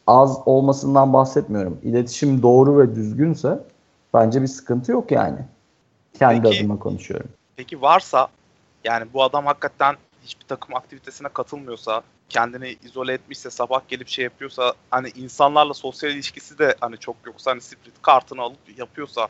[0.08, 1.78] az olmasından bahsetmiyorum.
[1.84, 3.60] İletişim doğru ve düzgünse
[4.14, 5.40] bence bir sıkıntı yok yani.
[6.20, 7.30] Kendi Peki- adıma konuşuyorum.
[7.56, 8.28] Peki varsa
[8.84, 14.74] yani bu adam hakikaten hiçbir takım aktivitesine katılmıyorsa, kendini izole etmişse, sabah gelip şey yapıyorsa,
[14.90, 19.28] hani insanlarla sosyal ilişkisi de hani çok yoksa, hani split kartını alıp yapıyorsa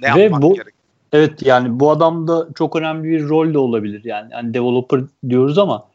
[0.00, 0.74] ne Ve yapmak bu- gerek?
[1.12, 4.04] Evet yani bu adamda çok önemli bir rol de olabilir.
[4.04, 5.88] Yani, yani developer diyoruz ama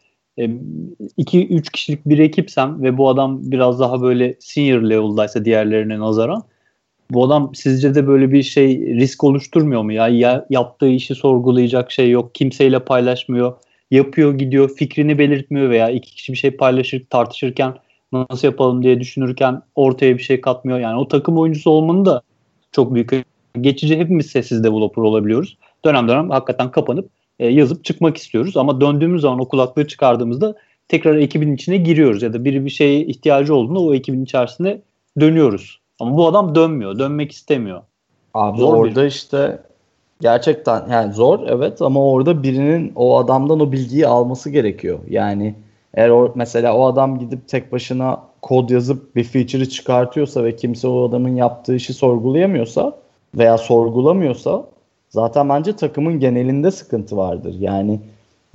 [1.17, 6.43] 2-3 kişilik bir ekipsem ve bu adam biraz daha böyle senior level'daysa diğerlerine nazaran
[7.13, 10.07] bu adam sizce de böyle bir şey risk oluşturmuyor mu ya?
[10.07, 12.35] ya yaptığı işi sorgulayacak şey yok.
[12.35, 13.53] Kimseyle paylaşmıyor.
[13.91, 17.73] Yapıyor gidiyor fikrini belirtmiyor veya iki kişi bir şey paylaşır tartışırken
[18.13, 20.79] nasıl yapalım diye düşünürken ortaya bir şey katmıyor.
[20.79, 22.21] Yani o takım oyuncusu olmanın da
[22.71, 23.11] çok büyük
[23.61, 25.57] geçici hepimiz sessiz developer olabiliyoruz.
[25.85, 30.55] Dönem dönem hakikaten kapanıp e, yazıp çıkmak istiyoruz ama döndüğümüz zaman o kulaklığı çıkardığımızda
[30.87, 34.81] tekrar ekibin içine giriyoruz ya da biri bir şeye ihtiyacı olduğunda o ekibin içerisine
[35.19, 35.79] dönüyoruz.
[35.99, 37.81] Ama bu adam dönmüyor, dönmek istemiyor.
[38.33, 39.59] Abi Zor orada işte
[40.21, 44.99] gerçekten yani zor evet ama orada birinin o adamdan o bilgiyi alması gerekiyor.
[45.09, 45.55] Yani
[45.93, 50.87] eğer o, mesela o adam gidip tek başına kod yazıp bir feature'ı çıkartıyorsa ve kimse
[50.87, 52.97] o adamın yaptığı işi sorgulayamıyorsa
[53.35, 54.65] veya sorgulamıyorsa
[55.09, 57.55] zaten bence takımın genelinde sıkıntı vardır.
[57.59, 57.99] Yani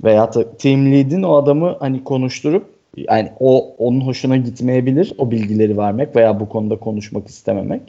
[0.03, 2.65] veya ta- team lead'in o adamı hani konuşturup
[2.97, 7.81] yani o onun hoşuna gitmeyebilir o bilgileri vermek veya bu konuda konuşmak istememek.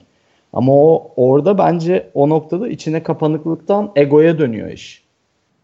[0.53, 5.03] Ama o orada bence o noktada içine kapanıklıktan egoya dönüyor iş.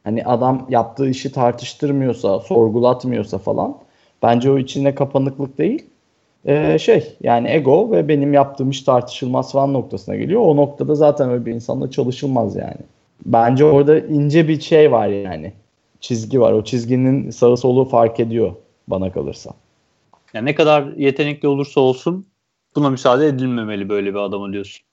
[0.05, 3.77] Hani adam yaptığı işi tartıştırmıyorsa, sorgulatmıyorsa falan
[4.23, 5.87] bence o içine kapanıklık değil.
[6.47, 10.41] Ee, şey yani ego ve benim yaptığım iş tartışılmaz falan noktasına geliyor.
[10.41, 12.81] O noktada zaten öyle bir insanla çalışılmaz yani.
[13.27, 15.53] Bence orada ince bir şey var yani.
[16.01, 16.53] Çizgi var.
[16.53, 18.53] O çizginin sağı solu fark ediyor
[18.89, 19.51] bana kalırsa.
[20.35, 22.27] Yani ne kadar yetenekli olursa olsun
[22.77, 24.85] buna müsaade edilmemeli böyle bir adama diyorsun.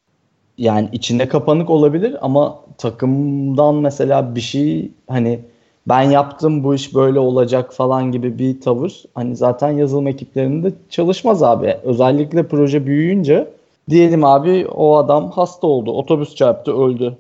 [0.58, 5.40] Yani içinde kapanık olabilir ama takımdan mesela bir şey hani
[5.88, 11.44] ben yaptım bu iş böyle olacak falan gibi bir tavır hani zaten yazılım ekiplerinde çalışmaz
[11.44, 11.78] abi.
[11.84, 13.48] Özellikle proje büyüyünce
[13.90, 17.18] diyelim abi o adam hasta oldu, otobüs çarptı, öldü.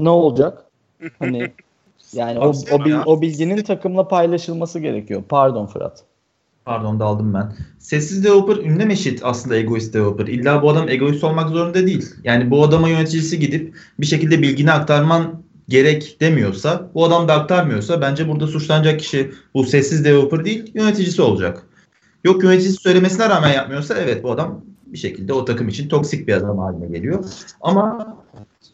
[0.00, 0.64] Ne olacak?
[1.18, 1.52] Hani
[2.12, 5.22] yani o, o, bil, o bilginin takımla paylaşılması gerekiyor.
[5.28, 6.04] Pardon Fırat.
[6.64, 7.52] Pardon daldım ben.
[7.78, 10.26] Sessiz developer ünlem eşit aslında egoist developer.
[10.26, 12.08] İlla bu adam egoist olmak zorunda değil.
[12.24, 18.00] Yani bu adama yöneticisi gidip bir şekilde bilgini aktarman gerek demiyorsa, bu adam da aktarmıyorsa
[18.00, 21.62] bence burada suçlanacak kişi bu sessiz developer değil, yöneticisi olacak.
[22.24, 26.32] Yok yöneticisi söylemesine rağmen yapmıyorsa evet bu adam bir şekilde o takım için toksik bir
[26.32, 27.24] adam haline geliyor.
[27.60, 28.16] Ama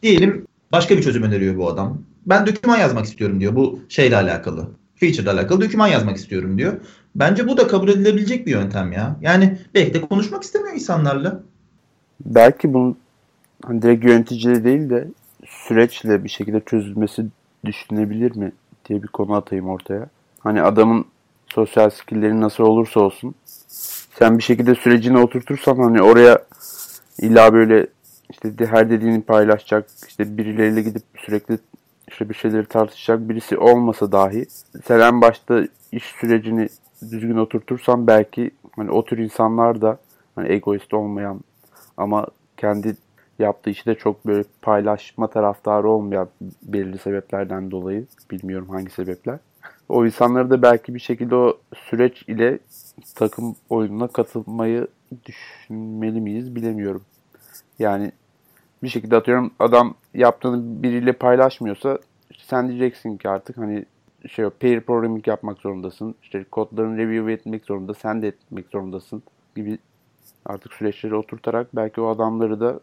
[0.03, 2.01] diyelim başka bir çözüm öneriyor bu adam.
[2.25, 4.67] Ben doküman yazmak istiyorum diyor bu şeyle alakalı.
[4.95, 6.73] Feature ile alakalı doküman yazmak istiyorum diyor.
[7.15, 9.15] Bence bu da kabul edilebilecek bir yöntem ya.
[9.21, 11.43] Yani belki de konuşmak istemiyor insanlarla.
[12.25, 12.97] Belki bunun
[13.65, 15.07] hani direkt yöneticiyle değil de
[15.45, 17.25] süreçle bir şekilde çözülmesi
[17.65, 18.51] düşünebilir mi
[18.85, 20.09] diye bir konu atayım ortaya.
[20.39, 21.05] Hani adamın
[21.47, 23.35] sosyal skillleri nasıl olursa olsun
[24.19, 26.43] sen bir şekilde sürecini oturtursan hani oraya
[27.17, 27.87] illa böyle
[28.29, 31.57] işte her dediğini paylaşacak işte birileriyle gidip sürekli
[32.07, 34.45] işte bir şeyleri tartışacak birisi olmasa dahi
[34.87, 36.69] sen en başta iş sürecini
[37.01, 39.97] düzgün oturtursan belki hani o tür insanlar da
[40.35, 41.41] hani egoist olmayan
[41.97, 42.95] ama kendi
[43.39, 46.29] yaptığı işi de çok böyle paylaşma taraftarı olmayan
[46.63, 49.39] belirli sebeplerden dolayı bilmiyorum hangi sebepler.
[49.89, 52.59] O insanları da belki bir şekilde o süreç ile
[53.15, 54.87] takım oyununa katılmayı
[55.25, 57.01] düşünmeli miyiz bilemiyorum.
[57.79, 58.11] Yani
[58.83, 61.99] bir şekilde atıyorum adam yaptığını biriyle paylaşmıyorsa
[62.37, 63.85] sen diyeceksin ki artık hani
[64.29, 66.15] şey pair programming yapmak zorundasın.
[66.23, 69.23] İşte kodlarını review etmek zorunda, sen de etmek zorundasın
[69.55, 69.77] gibi
[70.45, 72.79] artık süreçleri oturtarak belki o adamları da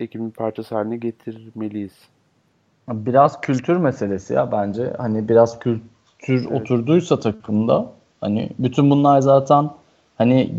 [0.00, 1.92] ekibin parçası haline getirmeliyiz.
[2.88, 4.92] Biraz kültür meselesi ya bence.
[4.98, 5.80] Hani biraz kültür
[6.28, 6.52] evet.
[6.52, 7.86] oturduysa takımda
[8.20, 9.70] hani bütün bunlar zaten
[10.18, 10.52] hani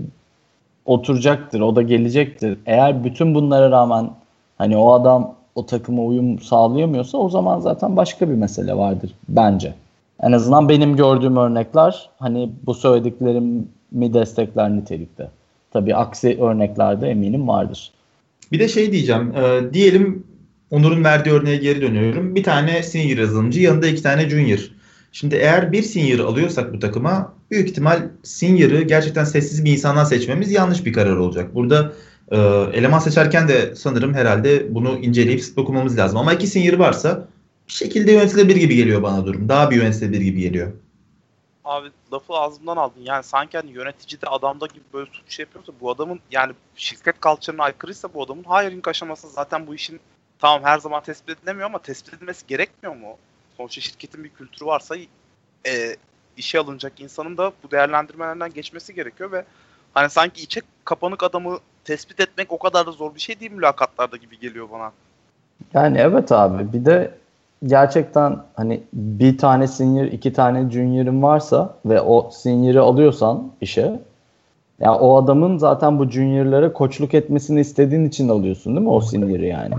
[0.86, 1.62] oturacaktır.
[1.62, 2.60] O da gelecektir.
[2.66, 4.10] Eğer bütün bunlara rağmen
[4.58, 9.74] hani o adam o takıma uyum sağlayamıyorsa o zaman zaten başka bir mesele vardır bence.
[10.24, 15.30] En azından benim gördüğüm örnekler hani bu söylediklerimi destekler nitelikte.
[15.72, 17.92] Tabii aksi örneklerde eminim vardır.
[18.52, 19.34] Bir de şey diyeceğim.
[19.36, 20.24] E, diyelim
[20.72, 22.36] Onur'un verdiği örneğe geri dönüyorum.
[22.36, 24.72] Bir tane senior yazılımcı, yanında iki tane junior.
[25.12, 30.52] Şimdi eğer bir senior alıyorsak bu takıma büyük ihtimal senior'ı gerçekten sessiz bir insandan seçmemiz
[30.52, 31.56] yanlış bir karar olacak.
[31.56, 31.92] Burada
[32.32, 32.38] e,
[32.74, 36.18] eleman seçerken de sanırım herhalde bunu inceleyip okumamız lazım.
[36.18, 37.28] Ama iki senior varsa
[37.68, 39.50] bir şekilde yönetilebilir gibi geliyor bana durum.
[39.50, 40.72] Daha bir yönetilebilir gibi geliyor.
[41.66, 43.02] Abi lafı ağzımdan aldın.
[43.02, 47.20] Yani sanki hani yönetici de adamda gibi böyle suç şey yapıyorsa bu adamın yani şirket
[47.20, 50.00] kalçarına aykırıysa bu adamın hiring aşaması zaten bu işin
[50.40, 53.18] tamam her zaman tespit edilemiyor ama tespit edilmesi gerekmiyor mu?
[53.58, 54.96] Sonuçta şirketin bir kültürü varsa
[55.68, 55.96] e,
[56.38, 59.46] işe alınacak insanın da bu değerlendirmelerden geçmesi gerekiyor ve
[59.94, 64.18] hani sanki içe kapanık adamı tespit etmek o kadar da zor bir şey değil mülakatlarda
[64.18, 64.92] gibi geliyor bana.
[65.74, 67.18] Yani evet abi bir de
[67.66, 74.00] gerçekten hani bir tane senior, iki tane junior'ın varsa ve o senior'ı alıyorsan işe ya
[74.80, 79.46] yani o adamın zaten bu junior'lara koçluk etmesini istediğin için alıyorsun değil mi o senior'ı
[79.46, 79.74] yani?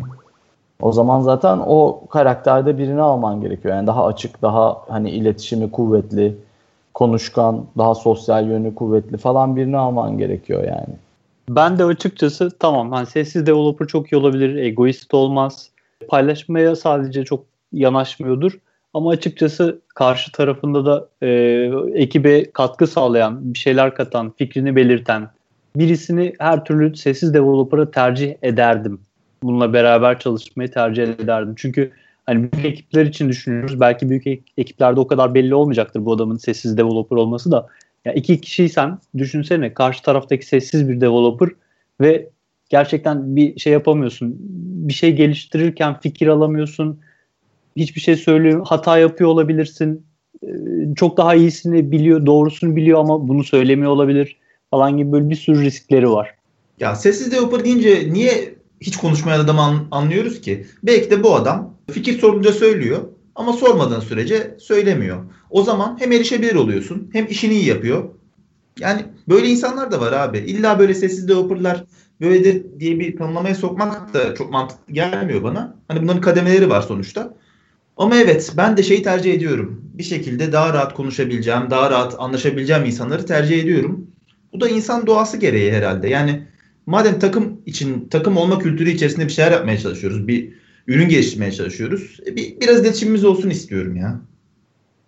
[0.83, 3.75] O zaman zaten o karakterde birini alman gerekiyor.
[3.75, 6.37] Yani daha açık, daha hani iletişimi kuvvetli,
[6.95, 10.95] konuşkan, daha sosyal yönü kuvvetli falan birini alman gerekiyor yani.
[11.49, 15.71] Ben de açıkçası tamam hani sessiz developer çok iyi olabilir, egoist olmaz.
[16.09, 18.53] Paylaşmaya sadece çok yanaşmıyordur.
[18.95, 21.29] Ama açıkçası karşı tarafında da e,
[21.95, 25.29] ekibe katkı sağlayan, bir şeyler katan, fikrini belirten
[25.77, 29.01] birisini her türlü sessiz developer'a tercih ederdim.
[29.43, 31.55] Bununla beraber çalışmayı tercih ederdim.
[31.57, 31.93] Çünkü
[32.27, 33.81] hani büyük ekipler için düşünüyoruz.
[33.81, 34.27] Belki büyük
[34.59, 37.67] ekiplerde o kadar belli olmayacaktır bu adamın sessiz developer olması da.
[38.05, 41.49] Ya iki kişiysen düşünsene karşı taraftaki sessiz bir developer
[42.01, 42.29] ve
[42.69, 44.37] gerçekten bir şey yapamıyorsun.
[44.89, 47.01] Bir şey geliştirirken fikir alamıyorsun
[47.79, 50.07] hiçbir şey söylüyor, hata yapıyor olabilirsin.
[50.43, 50.49] Ee,
[50.97, 54.37] çok daha iyisini biliyor, doğrusunu biliyor ama bunu söylemiyor olabilir
[54.71, 56.35] falan gibi böyle bir sürü riskleri var.
[56.81, 60.67] Ya sessiz developer deyince niye hiç konuşmayan adamı an, anlıyoruz ki?
[60.83, 62.99] Belki de bu adam fikir sorunca söylüyor
[63.35, 65.25] ama sormadığın sürece söylemiyor.
[65.51, 68.05] O zaman hem erişebilir oluyorsun hem işini iyi yapıyor.
[68.79, 70.39] Yani böyle insanlar da var abi.
[70.39, 71.85] İlla böyle sessiz developerlar
[72.21, 75.77] böyledir diye bir tanımlamaya sokmak da çok mantıklı gelmiyor bana.
[75.89, 77.35] Hani bunların kademeleri var sonuçta.
[77.99, 79.83] Ama evet ben de şeyi tercih ediyorum.
[79.95, 84.07] Bir şekilde daha rahat konuşabileceğim, daha rahat anlaşabileceğim insanları tercih ediyorum.
[84.53, 86.09] Bu da insan doğası gereği herhalde.
[86.09, 86.43] Yani
[86.87, 90.29] madem takım için, takım olma kültürü içerisinde bir şeyler yapmaya çalışıyoruz.
[90.29, 90.53] Bir
[90.87, 92.21] ürün geliştirmeye çalışıyoruz.
[92.27, 94.21] E, bir, biraz iletişimimiz olsun istiyorum ya.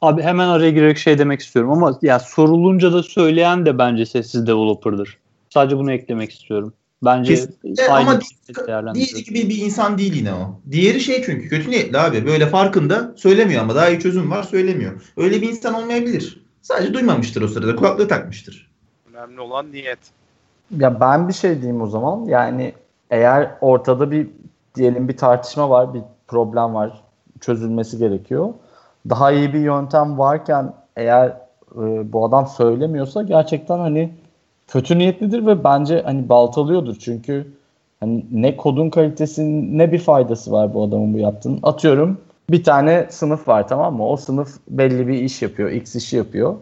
[0.00, 4.46] Abi hemen araya girerek şey demek istiyorum ama ya sorulunca da söyleyen de bence sessiz
[4.46, 5.18] developer'dır.
[5.50, 6.72] Sadece bunu eklemek istiyorum.
[7.04, 8.20] Bence Kesinlikle aynı ama
[8.94, 10.60] diğeri gibi bir insan değil yine o.
[10.70, 12.26] Diğeri şey çünkü kötü niyetli abi.
[12.26, 15.12] Böyle farkında söylemiyor ama daha iyi çözüm var söylemiyor.
[15.16, 16.44] Öyle bir insan olmayabilir.
[16.62, 17.76] Sadece duymamıştır o sırada.
[17.76, 18.70] Kulaklığı takmıştır.
[19.12, 19.98] Önemli olan niyet.
[20.76, 22.24] Ya ben bir şey diyeyim o zaman.
[22.24, 22.72] Yani
[23.10, 24.28] eğer ortada bir
[24.74, 27.02] diyelim bir tartışma var, bir problem var,
[27.40, 28.48] çözülmesi gerekiyor.
[29.08, 31.28] Daha iyi bir yöntem varken eğer
[31.74, 34.12] e, bu adam söylemiyorsa gerçekten hani
[34.70, 36.96] kötü niyetlidir ve bence hani baltalıyordur.
[37.00, 37.46] Çünkü
[38.00, 39.42] hani ne kodun kalitesi
[39.78, 41.60] ne bir faydası var bu adamın bu yaptığının.
[41.62, 42.18] Atıyorum
[42.50, 44.08] bir tane sınıf var tamam mı?
[44.08, 46.54] O sınıf belli bir iş yapıyor, X işi yapıyor.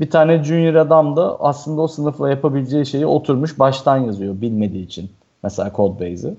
[0.00, 5.10] Bir tane junior adam da aslında o sınıfla yapabileceği şeyi oturmuş baştan yazıyor bilmediği için.
[5.42, 6.34] Mesela Codebase'i.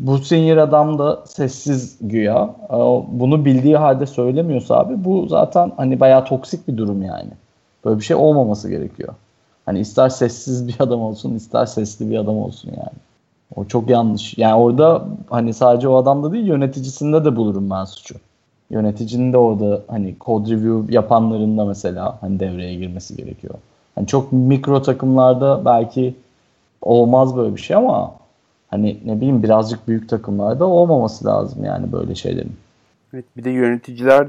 [0.00, 2.54] Bu senior adam da sessiz güya.
[3.08, 7.30] Bunu bildiği halde söylemiyorsa abi bu zaten hani bayağı toksik bir durum yani.
[7.84, 9.14] Böyle bir şey olmaması gerekiyor.
[9.68, 12.98] Hani ister sessiz bir adam olsun ister sesli bir adam olsun yani.
[13.56, 14.38] O çok yanlış.
[14.38, 18.14] Yani orada hani sadece o adamda değil yöneticisinde de bulurum ben suçu.
[18.70, 23.54] Yöneticinin de orada hani code review yapanların da mesela hani devreye girmesi gerekiyor.
[23.94, 26.14] Hani çok mikro takımlarda belki
[26.82, 28.14] olmaz böyle bir şey ama
[28.68, 32.56] hani ne bileyim birazcık büyük takımlarda olmaması lazım yani böyle şeylerin.
[33.14, 34.28] Evet bir de yöneticiler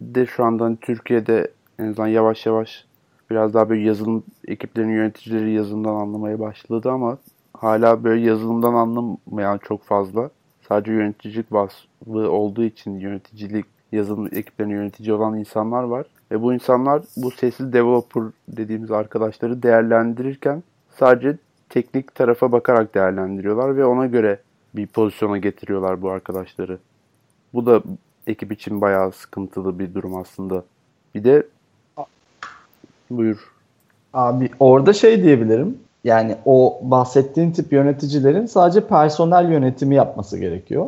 [0.00, 2.84] de şu anda hani Türkiye'de en azından yavaş yavaş
[3.32, 7.18] biraz daha böyle yazılım ekiplerinin yöneticileri yazılımdan anlamaya başladı ama
[7.54, 10.30] hala böyle yazılımdan anlamayan çok fazla.
[10.68, 16.06] Sadece yöneticilik vasfı olduğu için yöneticilik yazılım ekiplerinin yönetici olan insanlar var.
[16.30, 20.62] Ve bu insanlar bu sesli developer dediğimiz arkadaşları değerlendirirken
[20.98, 24.38] sadece teknik tarafa bakarak değerlendiriyorlar ve ona göre
[24.74, 26.78] bir pozisyona getiriyorlar bu arkadaşları.
[27.54, 27.82] Bu da
[28.26, 30.64] ekip için bayağı sıkıntılı bir durum aslında.
[31.14, 31.46] Bir de
[33.16, 33.52] buyur.
[34.14, 35.78] Abi orada şey diyebilirim.
[36.04, 40.86] Yani o bahsettiğin tip yöneticilerin sadece personel yönetimi yapması gerekiyor.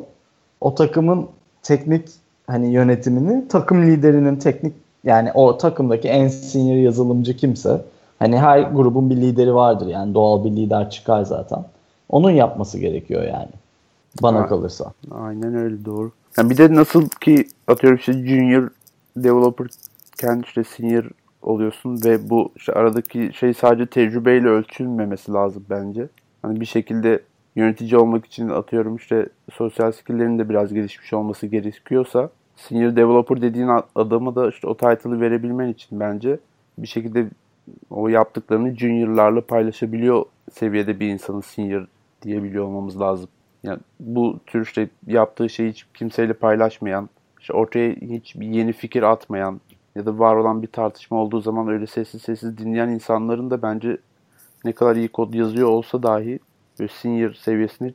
[0.60, 1.26] O takımın
[1.62, 2.08] teknik
[2.46, 4.72] hani yönetimini takım liderinin teknik
[5.04, 7.80] yani o takımdaki en senior yazılımcı kimse
[8.18, 11.64] hani her grubun bir lideri vardır yani doğal bir lider çıkar zaten.
[12.08, 13.48] Onun yapması gerekiyor yani.
[14.22, 14.92] Bana ha, kalırsa.
[15.10, 16.12] Aynen öyle doğru.
[16.38, 18.68] Yani bir de nasıl ki atıyorum işte junior
[19.16, 19.66] developer
[20.16, 21.04] kendi işte senior
[21.44, 26.08] oluyorsun ve bu işte aradaki şey sadece tecrübeyle ölçülmemesi lazım bence.
[26.42, 27.22] Hani bir şekilde
[27.56, 33.70] yönetici olmak için atıyorum işte sosyal skill'lerin de biraz gelişmiş olması gerekiyorsa senior developer dediğin
[33.94, 36.38] adamı da işte o title'ı verebilmen için bence
[36.78, 37.26] bir şekilde
[37.90, 41.86] o yaptıklarını juniorlarla paylaşabiliyor seviyede bir insanın senior
[42.22, 43.28] diyebiliyor olmamız lazım.
[43.62, 47.08] Yani bu tür işte yaptığı şeyi hiç kimseyle paylaşmayan,
[47.40, 49.60] işte ortaya hiç yeni fikir atmayan,
[49.96, 53.98] ya da var olan bir tartışma olduğu zaman öyle sessiz sessiz dinleyen insanların da bence
[54.64, 56.38] ne kadar iyi kod yazıyor olsa dahi
[56.80, 57.92] böyle senior seviyesine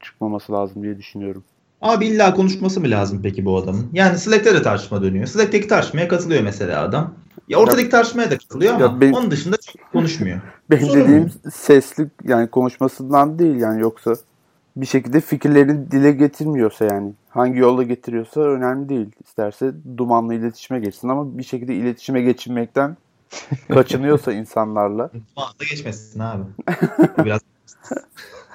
[0.00, 1.44] çıkmaması lazım diye düşünüyorum.
[1.82, 3.90] Abi illa konuşması mı lazım peki bu adamın?
[3.92, 5.26] Yani Slack'te de tartışma dönüyor.
[5.26, 7.14] Slack'teki tartışmaya katılıyor mesela adam.
[7.48, 9.56] Ya ortadaki tartışmaya da katılıyor ama ya benim, onun dışında
[9.92, 10.40] konuşmuyor.
[10.70, 11.30] Benim Sorun dediğim mu?
[11.52, 14.14] sesli yani konuşmasından değil yani yoksa
[14.80, 19.06] bir şekilde fikirlerini dile getirmiyorsa yani hangi yolla getiriyorsa önemli değil.
[19.24, 22.96] İsterse dumanlı iletişime geçsin ama bir şekilde iletişime geçinmekten
[23.68, 25.10] kaçınıyorsa insanlarla.
[25.12, 26.42] Dumanla geçmesin abi.
[27.24, 27.40] Biraz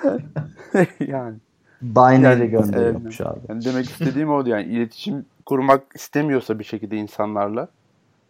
[0.99, 1.35] yani.
[1.81, 3.39] Binary yani, gönderiyormuş abi.
[3.49, 7.67] Yani demek istediğim o yani iletişim kurmak istemiyorsa bir şekilde insanlarla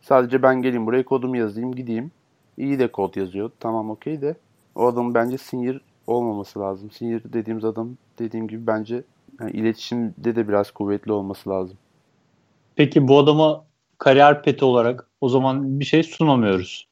[0.01, 2.11] sadece ben geleyim buraya kodumu yazayım gideyim.
[2.57, 3.51] İyi de kod yazıyor.
[3.59, 4.35] Tamam okey de
[4.75, 6.91] o adamın bence senior olmaması lazım.
[6.91, 9.03] Senior dediğimiz adam dediğim gibi bence
[9.39, 11.77] yani iletişimde de biraz kuvvetli olması lazım.
[12.75, 13.65] Peki bu adama
[13.97, 16.87] kariyer peti olarak o zaman bir şey sunamıyoruz.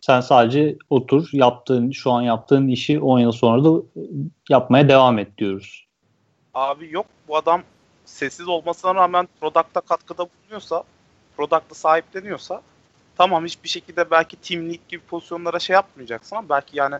[0.00, 3.82] Sen sadece otur, yaptığın, şu an yaptığın işi 10 yıl sonra da
[4.48, 5.86] yapmaya devam et diyoruz.
[6.54, 7.62] Abi yok bu adam
[8.04, 10.84] sessiz olmasına rağmen product'a katkıda bulunuyorsa,
[11.36, 12.62] product'ı sahipleniyorsa
[13.16, 16.94] tamam hiçbir şekilde belki team lead gibi pozisyonlara şey yapmayacaksın ama belki yani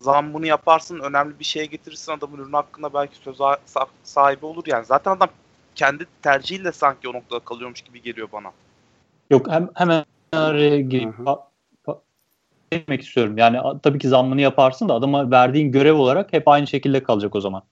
[0.00, 3.38] zammını yaparsın, önemli bir şeye getirirsin adamın ürün hakkında belki söz
[4.04, 4.84] sahibi olur yani.
[4.84, 5.28] Zaten adam
[5.74, 8.52] kendi tercihiyle sanki o noktada kalıyormuş gibi geliyor bana.
[9.30, 11.14] Yok hem, hemen araya gireyim.
[12.72, 13.38] demek istiyorum.
[13.38, 17.40] Yani tabii ki zammını yaparsın da adama verdiğin görev olarak hep aynı şekilde kalacak o
[17.40, 17.62] zaman.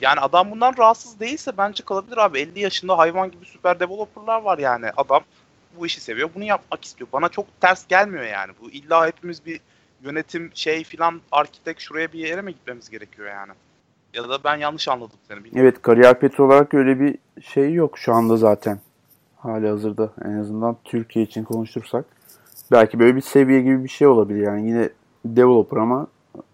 [0.00, 2.38] Yani adam bundan rahatsız değilse bence kalabilir abi.
[2.38, 4.86] 50 yaşında hayvan gibi süper developerlar var yani.
[4.96, 5.22] Adam
[5.78, 6.30] bu işi seviyor.
[6.34, 7.08] Bunu yapmak istiyor.
[7.12, 8.52] Bana çok ters gelmiyor yani.
[8.62, 9.60] Bu illa hepimiz bir
[10.02, 13.52] yönetim şey filan arkitek şuraya bir yere mi gitmemiz gerekiyor yani?
[14.14, 15.44] Ya da ben yanlış anladım seni.
[15.44, 15.60] Bilmiyorum.
[15.62, 18.80] Evet kariyer peti olarak öyle bir şey yok şu anda zaten.
[19.36, 22.04] Hali hazırda en azından Türkiye için konuşursak.
[22.72, 24.88] Belki böyle bir seviye gibi bir şey olabilir yani yine
[25.24, 26.06] developer ama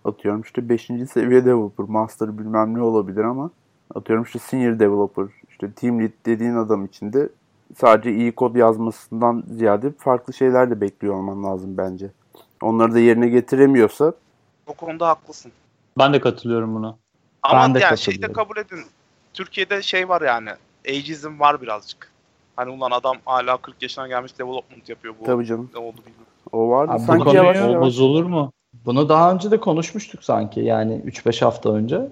[0.04, 0.86] atıyorum işte 5.
[1.12, 3.50] seviye developer, master bilmem ne olabilir ama
[3.94, 7.28] atıyorum işte senior developer, işte team lead dediğin adam için de
[7.76, 12.10] sadece iyi kod yazmasından ziyade farklı şeyler de bekliyor olman lazım bence.
[12.64, 14.12] Onları da yerine getiremiyorsa
[14.66, 15.52] o konuda haklısın.
[15.98, 16.96] Ben de katılıyorum buna.
[17.42, 18.78] Ama ben de yani şeyi de kabul edin.
[19.34, 20.50] Türkiye'de şey var yani.
[20.88, 22.10] Ageism var birazcık.
[22.56, 25.24] Hani ulan adam hala 40 yaşına gelmiş development yapıyor bu.
[25.24, 25.70] Tabii canım.
[25.74, 26.26] Ne oldu bilmiyorum.
[26.52, 27.98] O var Abi sanki yavaş yavaş.
[27.98, 28.52] olur mu?
[28.84, 32.08] Bunu daha önce de konuşmuştuk sanki yani 3-5 hafta önce.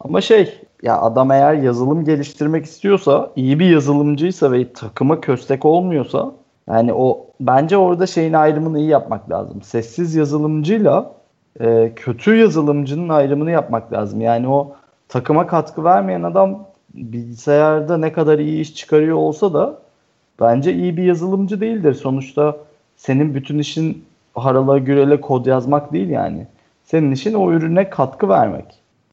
[0.00, 6.32] Ama şey ya adam eğer yazılım geliştirmek istiyorsa, iyi bir yazılımcıysa ve takıma köstek olmuyorsa
[6.68, 9.62] yani o bence orada şeyin ayrımını iyi yapmak lazım.
[9.62, 11.12] Sessiz yazılımcıyla
[11.60, 14.20] e, kötü yazılımcının ayrımını yapmak lazım.
[14.20, 14.76] Yani o
[15.08, 16.64] takıma katkı vermeyen adam
[16.94, 19.78] bilgisayarda ne kadar iyi iş çıkarıyor olsa da
[20.40, 21.94] bence iyi bir yazılımcı değildir.
[21.94, 22.56] Sonuçta
[22.96, 26.46] senin bütün işin harala gürele kod yazmak değil yani.
[26.84, 28.64] Senin işin o ürüne katkı vermek.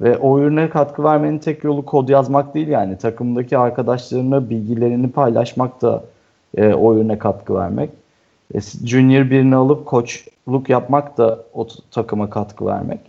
[0.01, 2.97] Ve o ürüne katkı vermenin tek yolu kod yazmak değil yani.
[2.97, 6.03] Takımdaki arkadaşlarına bilgilerini paylaşmak da
[6.57, 7.89] e, o ürüne katkı vermek.
[8.53, 12.99] E, junior birini alıp koçluk yapmak da o takıma katkı vermek.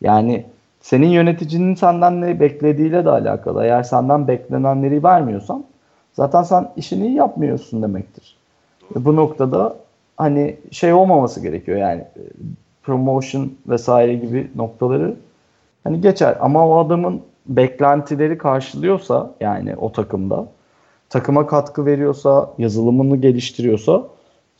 [0.00, 0.44] Yani
[0.80, 3.64] senin yöneticinin senden ne beklediğiyle de alakalı.
[3.64, 5.64] Eğer senden beklenenleri vermiyorsan
[6.14, 8.36] zaten sen işini iyi yapmıyorsun demektir.
[8.96, 9.76] E, bu noktada
[10.16, 12.22] hani şey olmaması gerekiyor yani e,
[12.82, 15.14] promotion vesaire gibi noktaları
[15.84, 20.46] hani geçer ama o adamın beklentileri karşılıyorsa yani o takımda
[21.08, 24.02] takıma katkı veriyorsa, yazılımını geliştiriyorsa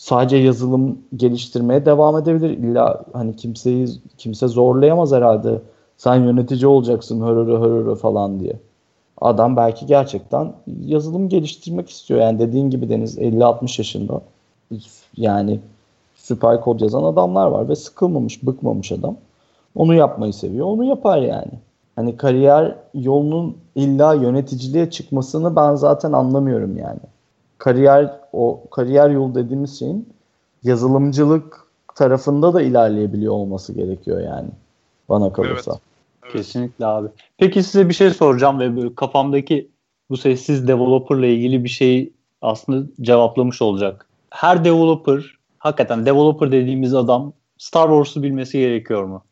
[0.03, 2.51] sadece yazılım geliştirmeye devam edebilir.
[2.51, 3.89] İlla hani kimseyi
[4.19, 5.61] kimse zorlayamaz herhalde.
[5.97, 8.53] Sen yönetici olacaksın hörörü hörörü falan diye.
[9.21, 10.53] Adam belki gerçekten
[10.87, 12.21] yazılım geliştirmek istiyor.
[12.21, 14.21] Yani dediğin gibi Deniz 50-60 yaşında.
[15.17, 15.61] Yani
[16.17, 19.17] süper kod yazan adamlar var ve sıkılmamış, bıkmamış adam.
[19.75, 20.67] Onu yapmayı seviyor.
[20.67, 21.53] Onu yapar yani.
[21.97, 27.01] Hani kariyer yolunun illa yöneticiliğe çıkmasını ben zaten anlamıyorum yani.
[27.63, 30.09] Kariyer o kariyer yolu dediğimiz şeyin
[30.63, 34.49] yazılımcılık tarafında da ilerleyebiliyor olması gerekiyor yani.
[35.09, 35.71] Bana kalırsa.
[35.71, 35.83] Evet.
[36.23, 36.33] Evet.
[36.33, 37.09] Kesinlikle abi.
[37.39, 39.69] Peki size bir şey soracağım ve böyle kafamdaki
[40.11, 44.07] bu sessiz developerla ilgili bir şey aslında cevaplamış olacak.
[44.31, 49.25] Her developer, hakikaten developer dediğimiz adam Star Wars'u bilmesi gerekiyor mu?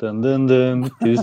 [0.00, 0.90] Dın dın dın.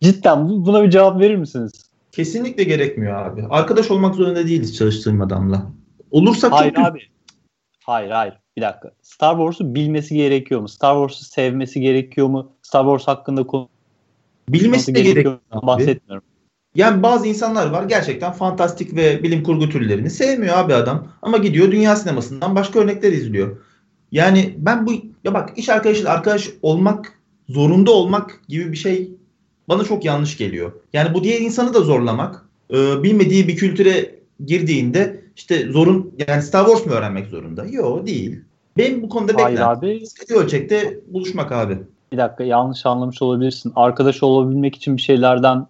[0.00, 1.93] Cidden buna bir cevap verir misiniz?
[2.14, 3.44] Kesinlikle gerekmiyor abi.
[3.50, 5.70] Arkadaş olmak zorunda değiliz çalıştığım adamla.
[6.10, 6.86] Olursak hayır çok...
[6.86, 7.00] abi.
[7.84, 8.34] Hayır hayır.
[8.56, 8.92] Bir dakika.
[9.02, 10.68] Star Wars'u bilmesi gerekiyor mu?
[10.68, 12.52] Star Wars'u sevmesi gerekiyor mu?
[12.62, 13.68] Star Wars hakkında konu
[14.48, 15.38] Bilmesi de gerekiyor.
[15.62, 16.24] Bahsetmiyorum.
[16.74, 21.08] Yani bazı insanlar var gerçekten fantastik ve bilim kurgu türlerini sevmiyor abi adam.
[21.22, 23.56] Ama gidiyor dünya sinemasından başka örnekler izliyor.
[24.12, 24.92] Yani ben bu
[25.24, 29.10] ya bak iş arkadaşı arkadaş olmak zorunda olmak gibi bir şey
[29.68, 30.72] bana çok yanlış geliyor.
[30.92, 32.44] Yani bu diğer insanı da zorlamak.
[32.70, 37.64] E, bilmediği bir kültüre girdiğinde işte zorun yani Star Wars mu öğrenmek zorunda?
[37.66, 38.40] Yok değil.
[38.76, 41.78] Benim bu konuda beklentim ölçekte buluşmak abi.
[42.12, 43.72] Bir dakika yanlış anlamış olabilirsin.
[43.76, 45.66] Arkadaş olabilmek için bir şeylerden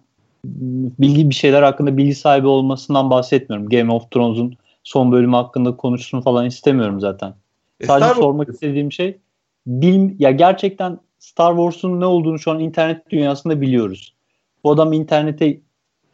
[0.99, 3.69] bilgi bir şeyler hakkında bilgi sahibi olmasından bahsetmiyorum.
[3.69, 7.33] Game of Thrones'un son bölümü hakkında konuşsun falan istemiyorum zaten.
[7.79, 9.17] E, Sadece Star sormak istediğim şey
[9.67, 14.13] bil, ya gerçekten Star Wars'un ne olduğunu şu an internet dünyasında biliyoruz.
[14.63, 15.59] Bu adam internete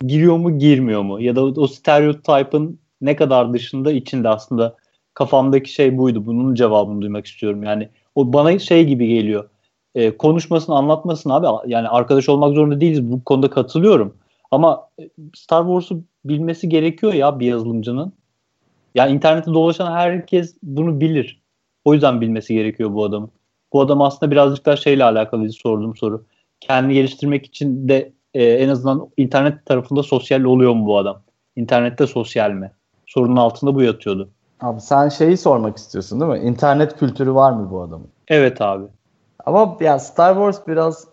[0.07, 1.21] giriyor mu girmiyor mu?
[1.21, 4.75] Ya da o stereotype'ın ne kadar dışında içinde aslında
[5.13, 6.25] kafamdaki şey buydu.
[6.25, 7.63] Bunun cevabını duymak istiyorum.
[7.63, 9.49] Yani o bana şey gibi geliyor.
[9.95, 11.71] E, konuşmasını anlatmasın abi.
[11.71, 13.11] Yani arkadaş olmak zorunda değiliz.
[13.11, 14.17] Bu konuda katılıyorum.
[14.51, 18.13] Ama e, Star Wars'u bilmesi gerekiyor ya bir yazılımcının.
[18.95, 21.41] Yani internette dolaşan herkes bunu bilir.
[21.85, 23.31] O yüzden bilmesi gerekiyor bu adamın.
[23.73, 26.25] Bu adam aslında birazcık daha şeyle alakalı sorduğum soru.
[26.59, 31.21] Kendini geliştirmek için de e, en azından internet tarafında sosyal oluyor mu bu adam?
[31.55, 32.71] İnternette sosyal mi?
[33.05, 34.29] Sorunun altında bu yatıyordu.
[34.61, 36.47] Abi sen şeyi sormak istiyorsun değil mi?
[36.49, 38.07] İnternet kültürü var mı bu adamın?
[38.27, 38.83] Evet abi.
[39.45, 41.07] Ama ya Star Wars biraz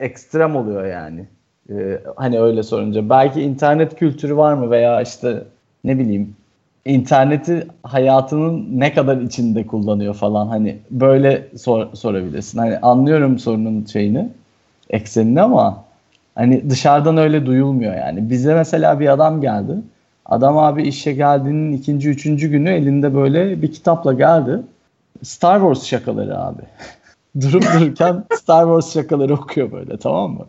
[0.00, 1.28] ekstrem oluyor yani.
[1.70, 3.08] Ee, hani öyle sorunca.
[3.08, 5.44] Belki internet kültürü var mı veya işte
[5.84, 6.36] ne bileyim
[6.84, 12.58] interneti hayatının ne kadar içinde kullanıyor falan hani böyle sor, sorabilirsin.
[12.58, 14.28] Hani anlıyorum sorunun şeyini,
[14.90, 15.84] eksenini ama
[16.34, 18.30] hani dışarıdan öyle duyulmuyor yani.
[18.30, 19.74] Bize mesela bir adam geldi.
[20.26, 24.60] Adam abi işe geldiğinin ikinci, üçüncü günü elinde böyle bir kitapla geldi.
[25.22, 26.62] Star Wars şakaları abi.
[27.40, 30.46] Durup dururken Star Wars şakaları okuyor böyle tamam mı?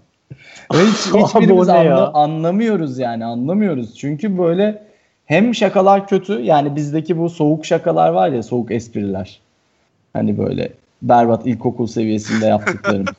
[0.73, 3.95] Ve hiç, hiçbirimiz anla, anlamıyoruz yani anlamıyoruz.
[3.95, 4.90] Çünkü böyle
[5.25, 9.39] hem şakalar kötü yani bizdeki bu soğuk şakalar var ya soğuk espriler.
[10.13, 13.15] Hani böyle berbat ilkokul seviyesinde yaptıklarımız.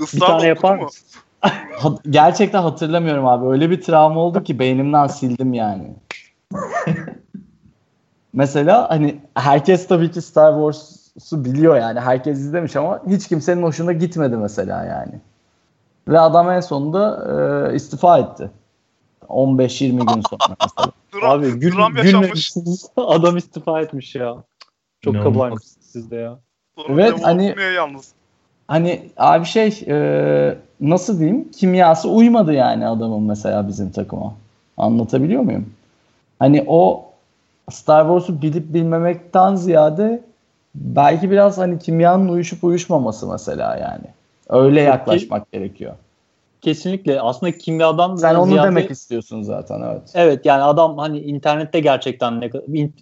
[0.14, 1.06] bir tane yapar mısın?
[2.10, 3.46] Gerçekten hatırlamıyorum abi.
[3.46, 5.92] Öyle bir travma oldu ki beynimden sildim yani.
[8.32, 12.00] Mesela hani herkes tabii ki Star Wars'u biliyor yani.
[12.00, 15.20] Herkes izlemiş ama hiç kimsenin hoşuna gitmedi mesela yani.
[16.08, 17.26] Ve adam en sonunda
[17.72, 18.50] e, istifa etti.
[19.28, 20.92] 15-20 gün sonra mesela.
[21.20, 22.90] Duram, Abi gün, gülmemişsiniz.
[22.96, 24.36] Adam istifa etmiş ya.
[25.00, 25.22] Çok no.
[25.22, 26.38] kabaymışsınız siz de ya.
[26.88, 28.12] evet hani yalnız.
[28.68, 34.34] hani abi şey e, nasıl diyeyim kimyası uymadı yani adamın mesela bizim takıma.
[34.76, 35.74] Anlatabiliyor muyum?
[36.38, 37.04] Hani o
[37.70, 40.22] Star Wars'u bilip bilmemekten ziyade
[40.74, 44.04] belki biraz hani kimyanın uyuşup uyuşmaması mesela yani.
[44.48, 45.94] Öyle yaklaşmak gerekiyor.
[46.60, 50.12] Kesinlikle aslında kimyadan Sen onu ziyade, demek istiyorsun zaten evet.
[50.14, 52.50] Evet yani adam hani internette gerçekten ne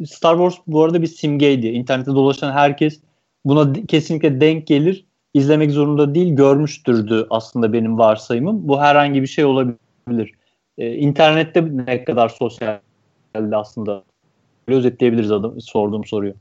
[0.06, 1.66] Star Wars bu arada bir simgeydi.
[1.66, 3.00] İnternette dolaşan herkes
[3.44, 5.06] buna kesinlikle denk gelir.
[5.34, 8.68] izlemek zorunda değil görmüştürdü aslında benim varsayımım.
[8.68, 10.32] Bu herhangi bir şey olabilir.
[10.78, 12.78] Ee, internette ne kadar sosyal
[13.52, 14.02] aslında.
[14.68, 16.34] Böyle özetleyebiliriz adam sorduğum soruyu.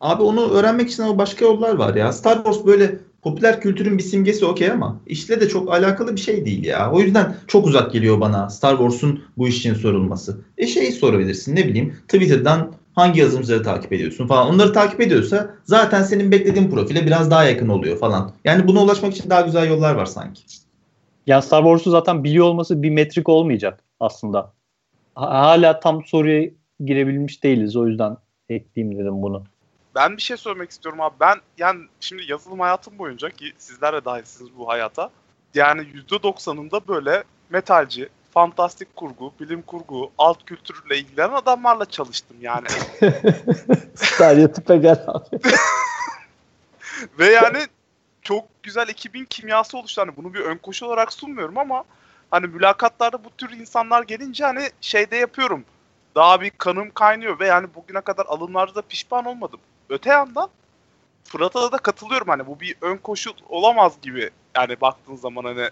[0.00, 2.12] Abi onu öğrenmek için ama başka yollar var ya.
[2.12, 6.44] Star Wars böyle popüler kültürün bir simgesi okey ama işle de çok alakalı bir şey
[6.44, 6.92] değil ya.
[6.92, 10.40] O yüzden çok uzak geliyor bana Star Wars'un bu iş için sorulması.
[10.58, 14.48] E şeyi sorabilirsin ne bileyim Twitter'dan hangi yazılımcıları takip ediyorsun falan.
[14.48, 18.32] Onları takip ediyorsa zaten senin beklediğin profile biraz daha yakın oluyor falan.
[18.44, 20.42] Yani buna ulaşmak için daha güzel yollar var sanki.
[21.26, 24.52] Ya Star Wars'u zaten biliyor olması bir metrik olmayacak aslında.
[25.14, 26.50] Hala tam soruya
[26.84, 27.76] girebilmiş değiliz.
[27.76, 28.16] O yüzden
[28.48, 29.44] ekleyeyim dedim bunu.
[29.98, 31.14] Ben bir şey söylemek istiyorum abi.
[31.20, 35.10] Ben yani şimdi yazılım hayatım boyunca ki sizler de dahilsiniz bu hayata.
[35.54, 42.66] Yani %90'ında böyle metalci, fantastik kurgu, bilim kurgu, alt kültürle ilgilenen adamlarla çalıştım yani.
[43.94, 45.40] Stereotipe gel abi.
[47.18, 47.58] Ve yani
[48.22, 50.02] çok güzel ekibin kimyası oluştu.
[50.02, 51.84] Hani bunu bir ön koşu olarak sunmuyorum ama
[52.30, 55.64] hani mülakatlarda bu tür insanlar gelince hani şeyde yapıyorum.
[56.14, 59.60] Daha bir kanım kaynıyor ve yani bugüne kadar alımlarda pişman olmadım.
[59.88, 60.48] Öte yandan
[61.24, 65.68] Fırat'a da katılıyorum hani bu bir ön koşul olamaz gibi yani baktığın zaman hani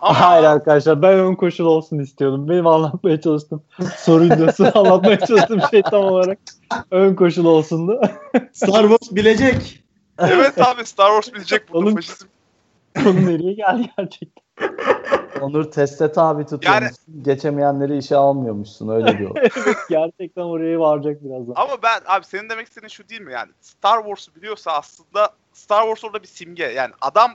[0.00, 0.20] ama...
[0.20, 2.48] Hayır arkadaşlar ben ön koşul olsun istiyordum.
[2.48, 3.62] Benim anlatmaya çalıştım.
[3.96, 4.52] Soruydu.
[4.78, 6.38] anlatmaya çalıştığım şey tam olarak
[6.90, 8.00] ön koşul olsundu.
[8.52, 9.82] Star Wars bilecek.
[10.18, 11.94] Evet abi Star Wars bilecek burada Onun...
[11.94, 12.26] faşizm.
[13.04, 14.42] Konu nereye geldi gerçekten?
[15.40, 16.96] Onur teste tabi tutuyormuşsun.
[17.08, 19.36] Yani, Geçemeyenleri işe almıyormuşsun öyle diyor.
[19.88, 21.54] gerçekten oraya varacak birazdan.
[21.56, 23.50] Ama ben abi senin demek istediğin şu değil mi yani?
[23.60, 26.64] Star Wars'u biliyorsa aslında Star Wars orada bir simge.
[26.64, 27.30] Yani adam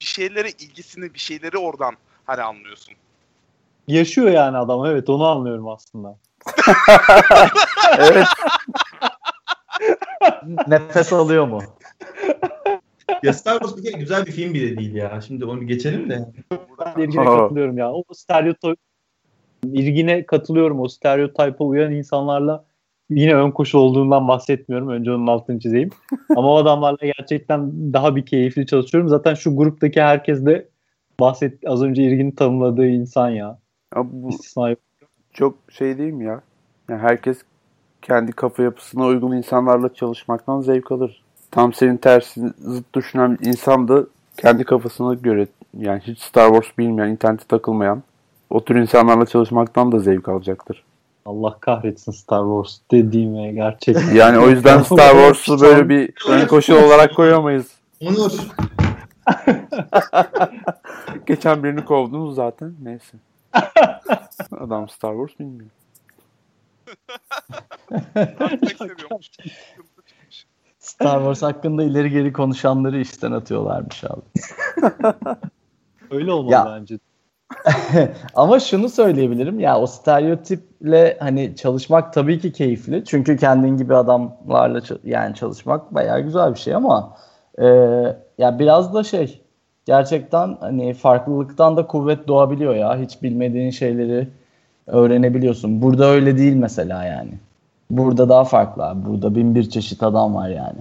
[0.00, 1.94] bir şeylere ilgisini, bir şeyleri oradan
[2.26, 2.94] hani anlıyorsun.
[3.88, 6.16] Yaşıyor yani adam evet onu anlıyorum aslında.
[7.98, 8.26] evet.
[10.66, 11.62] Nefes alıyor mu?
[13.22, 15.20] ya Star Wars bir kere güzel bir film bile değil ya.
[15.20, 16.28] Şimdi onu geçelim de.
[16.78, 17.92] Ben ilgine katılıyorum ya.
[17.92, 18.78] O stereotip
[19.64, 20.80] ilgine katılıyorum.
[20.80, 22.64] O stereotipa uyan insanlarla
[23.10, 24.88] yine ön koşu olduğundan bahsetmiyorum.
[24.88, 25.90] Önce onun altını çizeyim.
[26.36, 29.08] Ama o adamlarla gerçekten daha bir keyifli çalışıyorum.
[29.08, 30.68] Zaten şu gruptaki herkes de
[31.20, 33.58] bahset az önce ilgini tanımladığı insan ya.
[33.96, 34.30] ya bu
[35.32, 36.40] çok şey değil mi ya?
[36.88, 37.42] Yani herkes
[38.02, 44.04] kendi kafa yapısına uygun insanlarla çalışmaktan zevk alır tam senin tersi zıt düşünen insan da
[44.36, 45.46] kendi kafasına göre
[45.78, 48.02] yani hiç Star Wars bilmeyen, internete takılmayan
[48.50, 50.84] o tür insanlarla çalışmaktan da zevk alacaktır.
[51.26, 54.14] Allah kahretsin Star Wars dediğime gerçekten.
[54.14, 57.72] Yani o yüzden Star Wars'u böyle bir ön koşu olarak koyamayız.
[58.00, 58.32] Onur.
[61.26, 62.74] Geçen birini kovdunuz zaten.
[62.82, 63.16] Neyse.
[64.60, 65.70] Adam Star Wars bilmiyor.
[70.88, 74.20] Star Wars hakkında ileri geri konuşanları işten atıyorlarmış abi.
[76.10, 76.98] Öyle olmalı ya, bence.
[78.34, 83.04] ama şunu söyleyebilirim ya o stereotiple hani çalışmak tabii ki keyifli.
[83.04, 87.16] Çünkü kendin gibi adamlarla yani çalışmak bayağı güzel bir şey ama
[87.58, 87.66] Ee,
[88.38, 89.42] ya biraz da şey
[89.86, 92.98] gerçekten hani farklılıktan da kuvvet doğabiliyor ya.
[92.98, 94.28] Hiç bilmediğin şeyleri
[94.86, 95.82] öğrenebiliyorsun.
[95.82, 97.30] Burada öyle değil mesela yani.
[97.90, 99.06] Burada daha farklı abi.
[99.06, 100.78] Burada bin bir çeşit adam var yani.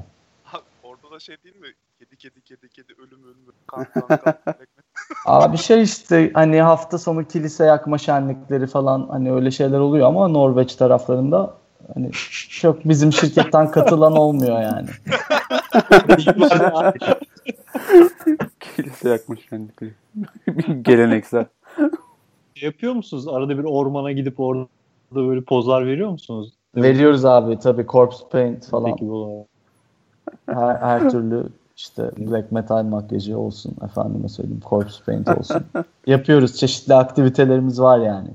[0.54, 1.68] Abi orada da şey değil mi?
[2.00, 4.34] Kedi kedi kedi kedi ölüm ölüm kan kan kan.
[5.26, 10.28] Abi şey işte hani hafta sonu kilise yakma şenlikleri falan hani öyle şeyler oluyor ama
[10.28, 11.54] Norveç taraflarında
[11.94, 12.12] hani
[12.50, 14.90] çok bizim şirketten katılan olmuyor yani.
[18.60, 19.94] Kilise yakmış kendini.
[20.84, 21.46] Geleneksel.
[22.62, 23.28] Yapıyor musunuz?
[23.28, 24.68] Arada bir ormana gidip orada
[25.16, 26.54] böyle pozlar veriyor musunuz?
[26.76, 28.98] Veriyoruz abi tabii corpse paint falan.
[30.46, 35.64] Her, her türlü işte black metal makyajı olsun efendime söyleyeyim corpse paint olsun.
[36.08, 38.30] Yapıyoruz çeşitli aktivitelerimiz var yani.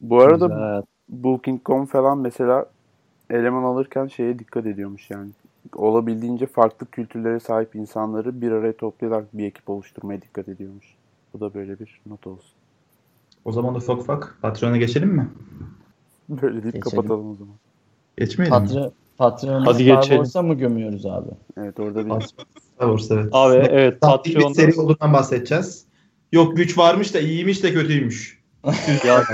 [0.00, 0.82] Bu arada Güzel.
[1.08, 2.66] Booking.com falan mesela
[3.30, 5.30] eleman alırken şeye dikkat ediyormuş yani.
[5.76, 10.94] Olabildiğince farklı kültürlere sahip insanları bir araya toplayarak bir ekip oluşturmaya dikkat ediyormuş.
[11.34, 12.52] Bu da böyle bir not olsun.
[13.44, 15.28] O zaman ufak ufak patrona geçelim mi?
[16.42, 16.80] Böyle deyip Geçelim.
[16.80, 17.54] kapatalım o zaman.
[18.18, 18.68] Geçmeyelim mi?
[18.68, 20.24] Patron, Patreon'u Hadi Star geçelim.
[20.24, 21.30] Wars'a mı gömüyoruz abi?
[21.56, 23.28] Evet orada bir Star Wars evet.
[23.32, 25.86] Abi evet Tatlı bir Patreon'da seri olduğundan bahsedeceğiz.
[26.32, 28.38] Yok güç varmış da iyiymiş de kötüymüş.
[29.06, 29.24] ya,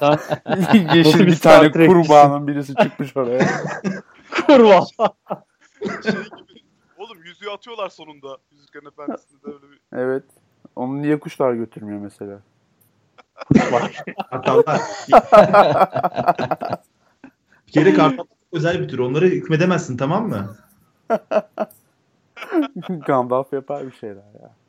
[0.00, 3.46] sen yeşil bir tane kurbağanın birisi çıkmış oraya.
[4.46, 4.84] kurban.
[6.02, 6.60] şey gibi.
[6.98, 8.38] Oğlum yüzüğü atıyorlar sonunda.
[8.52, 10.24] Yüzüklerin Efendisi'nde de öyle bir Evet.
[10.76, 12.40] Onu niye kuşlar götürmüyor mesela?
[14.30, 14.80] Kartallar.
[17.66, 18.98] bir kere kartal özel bir tür.
[18.98, 20.56] Onlara hükmedemezsin tamam mı?
[23.06, 24.59] Gandalf yapar bir şeyler ya.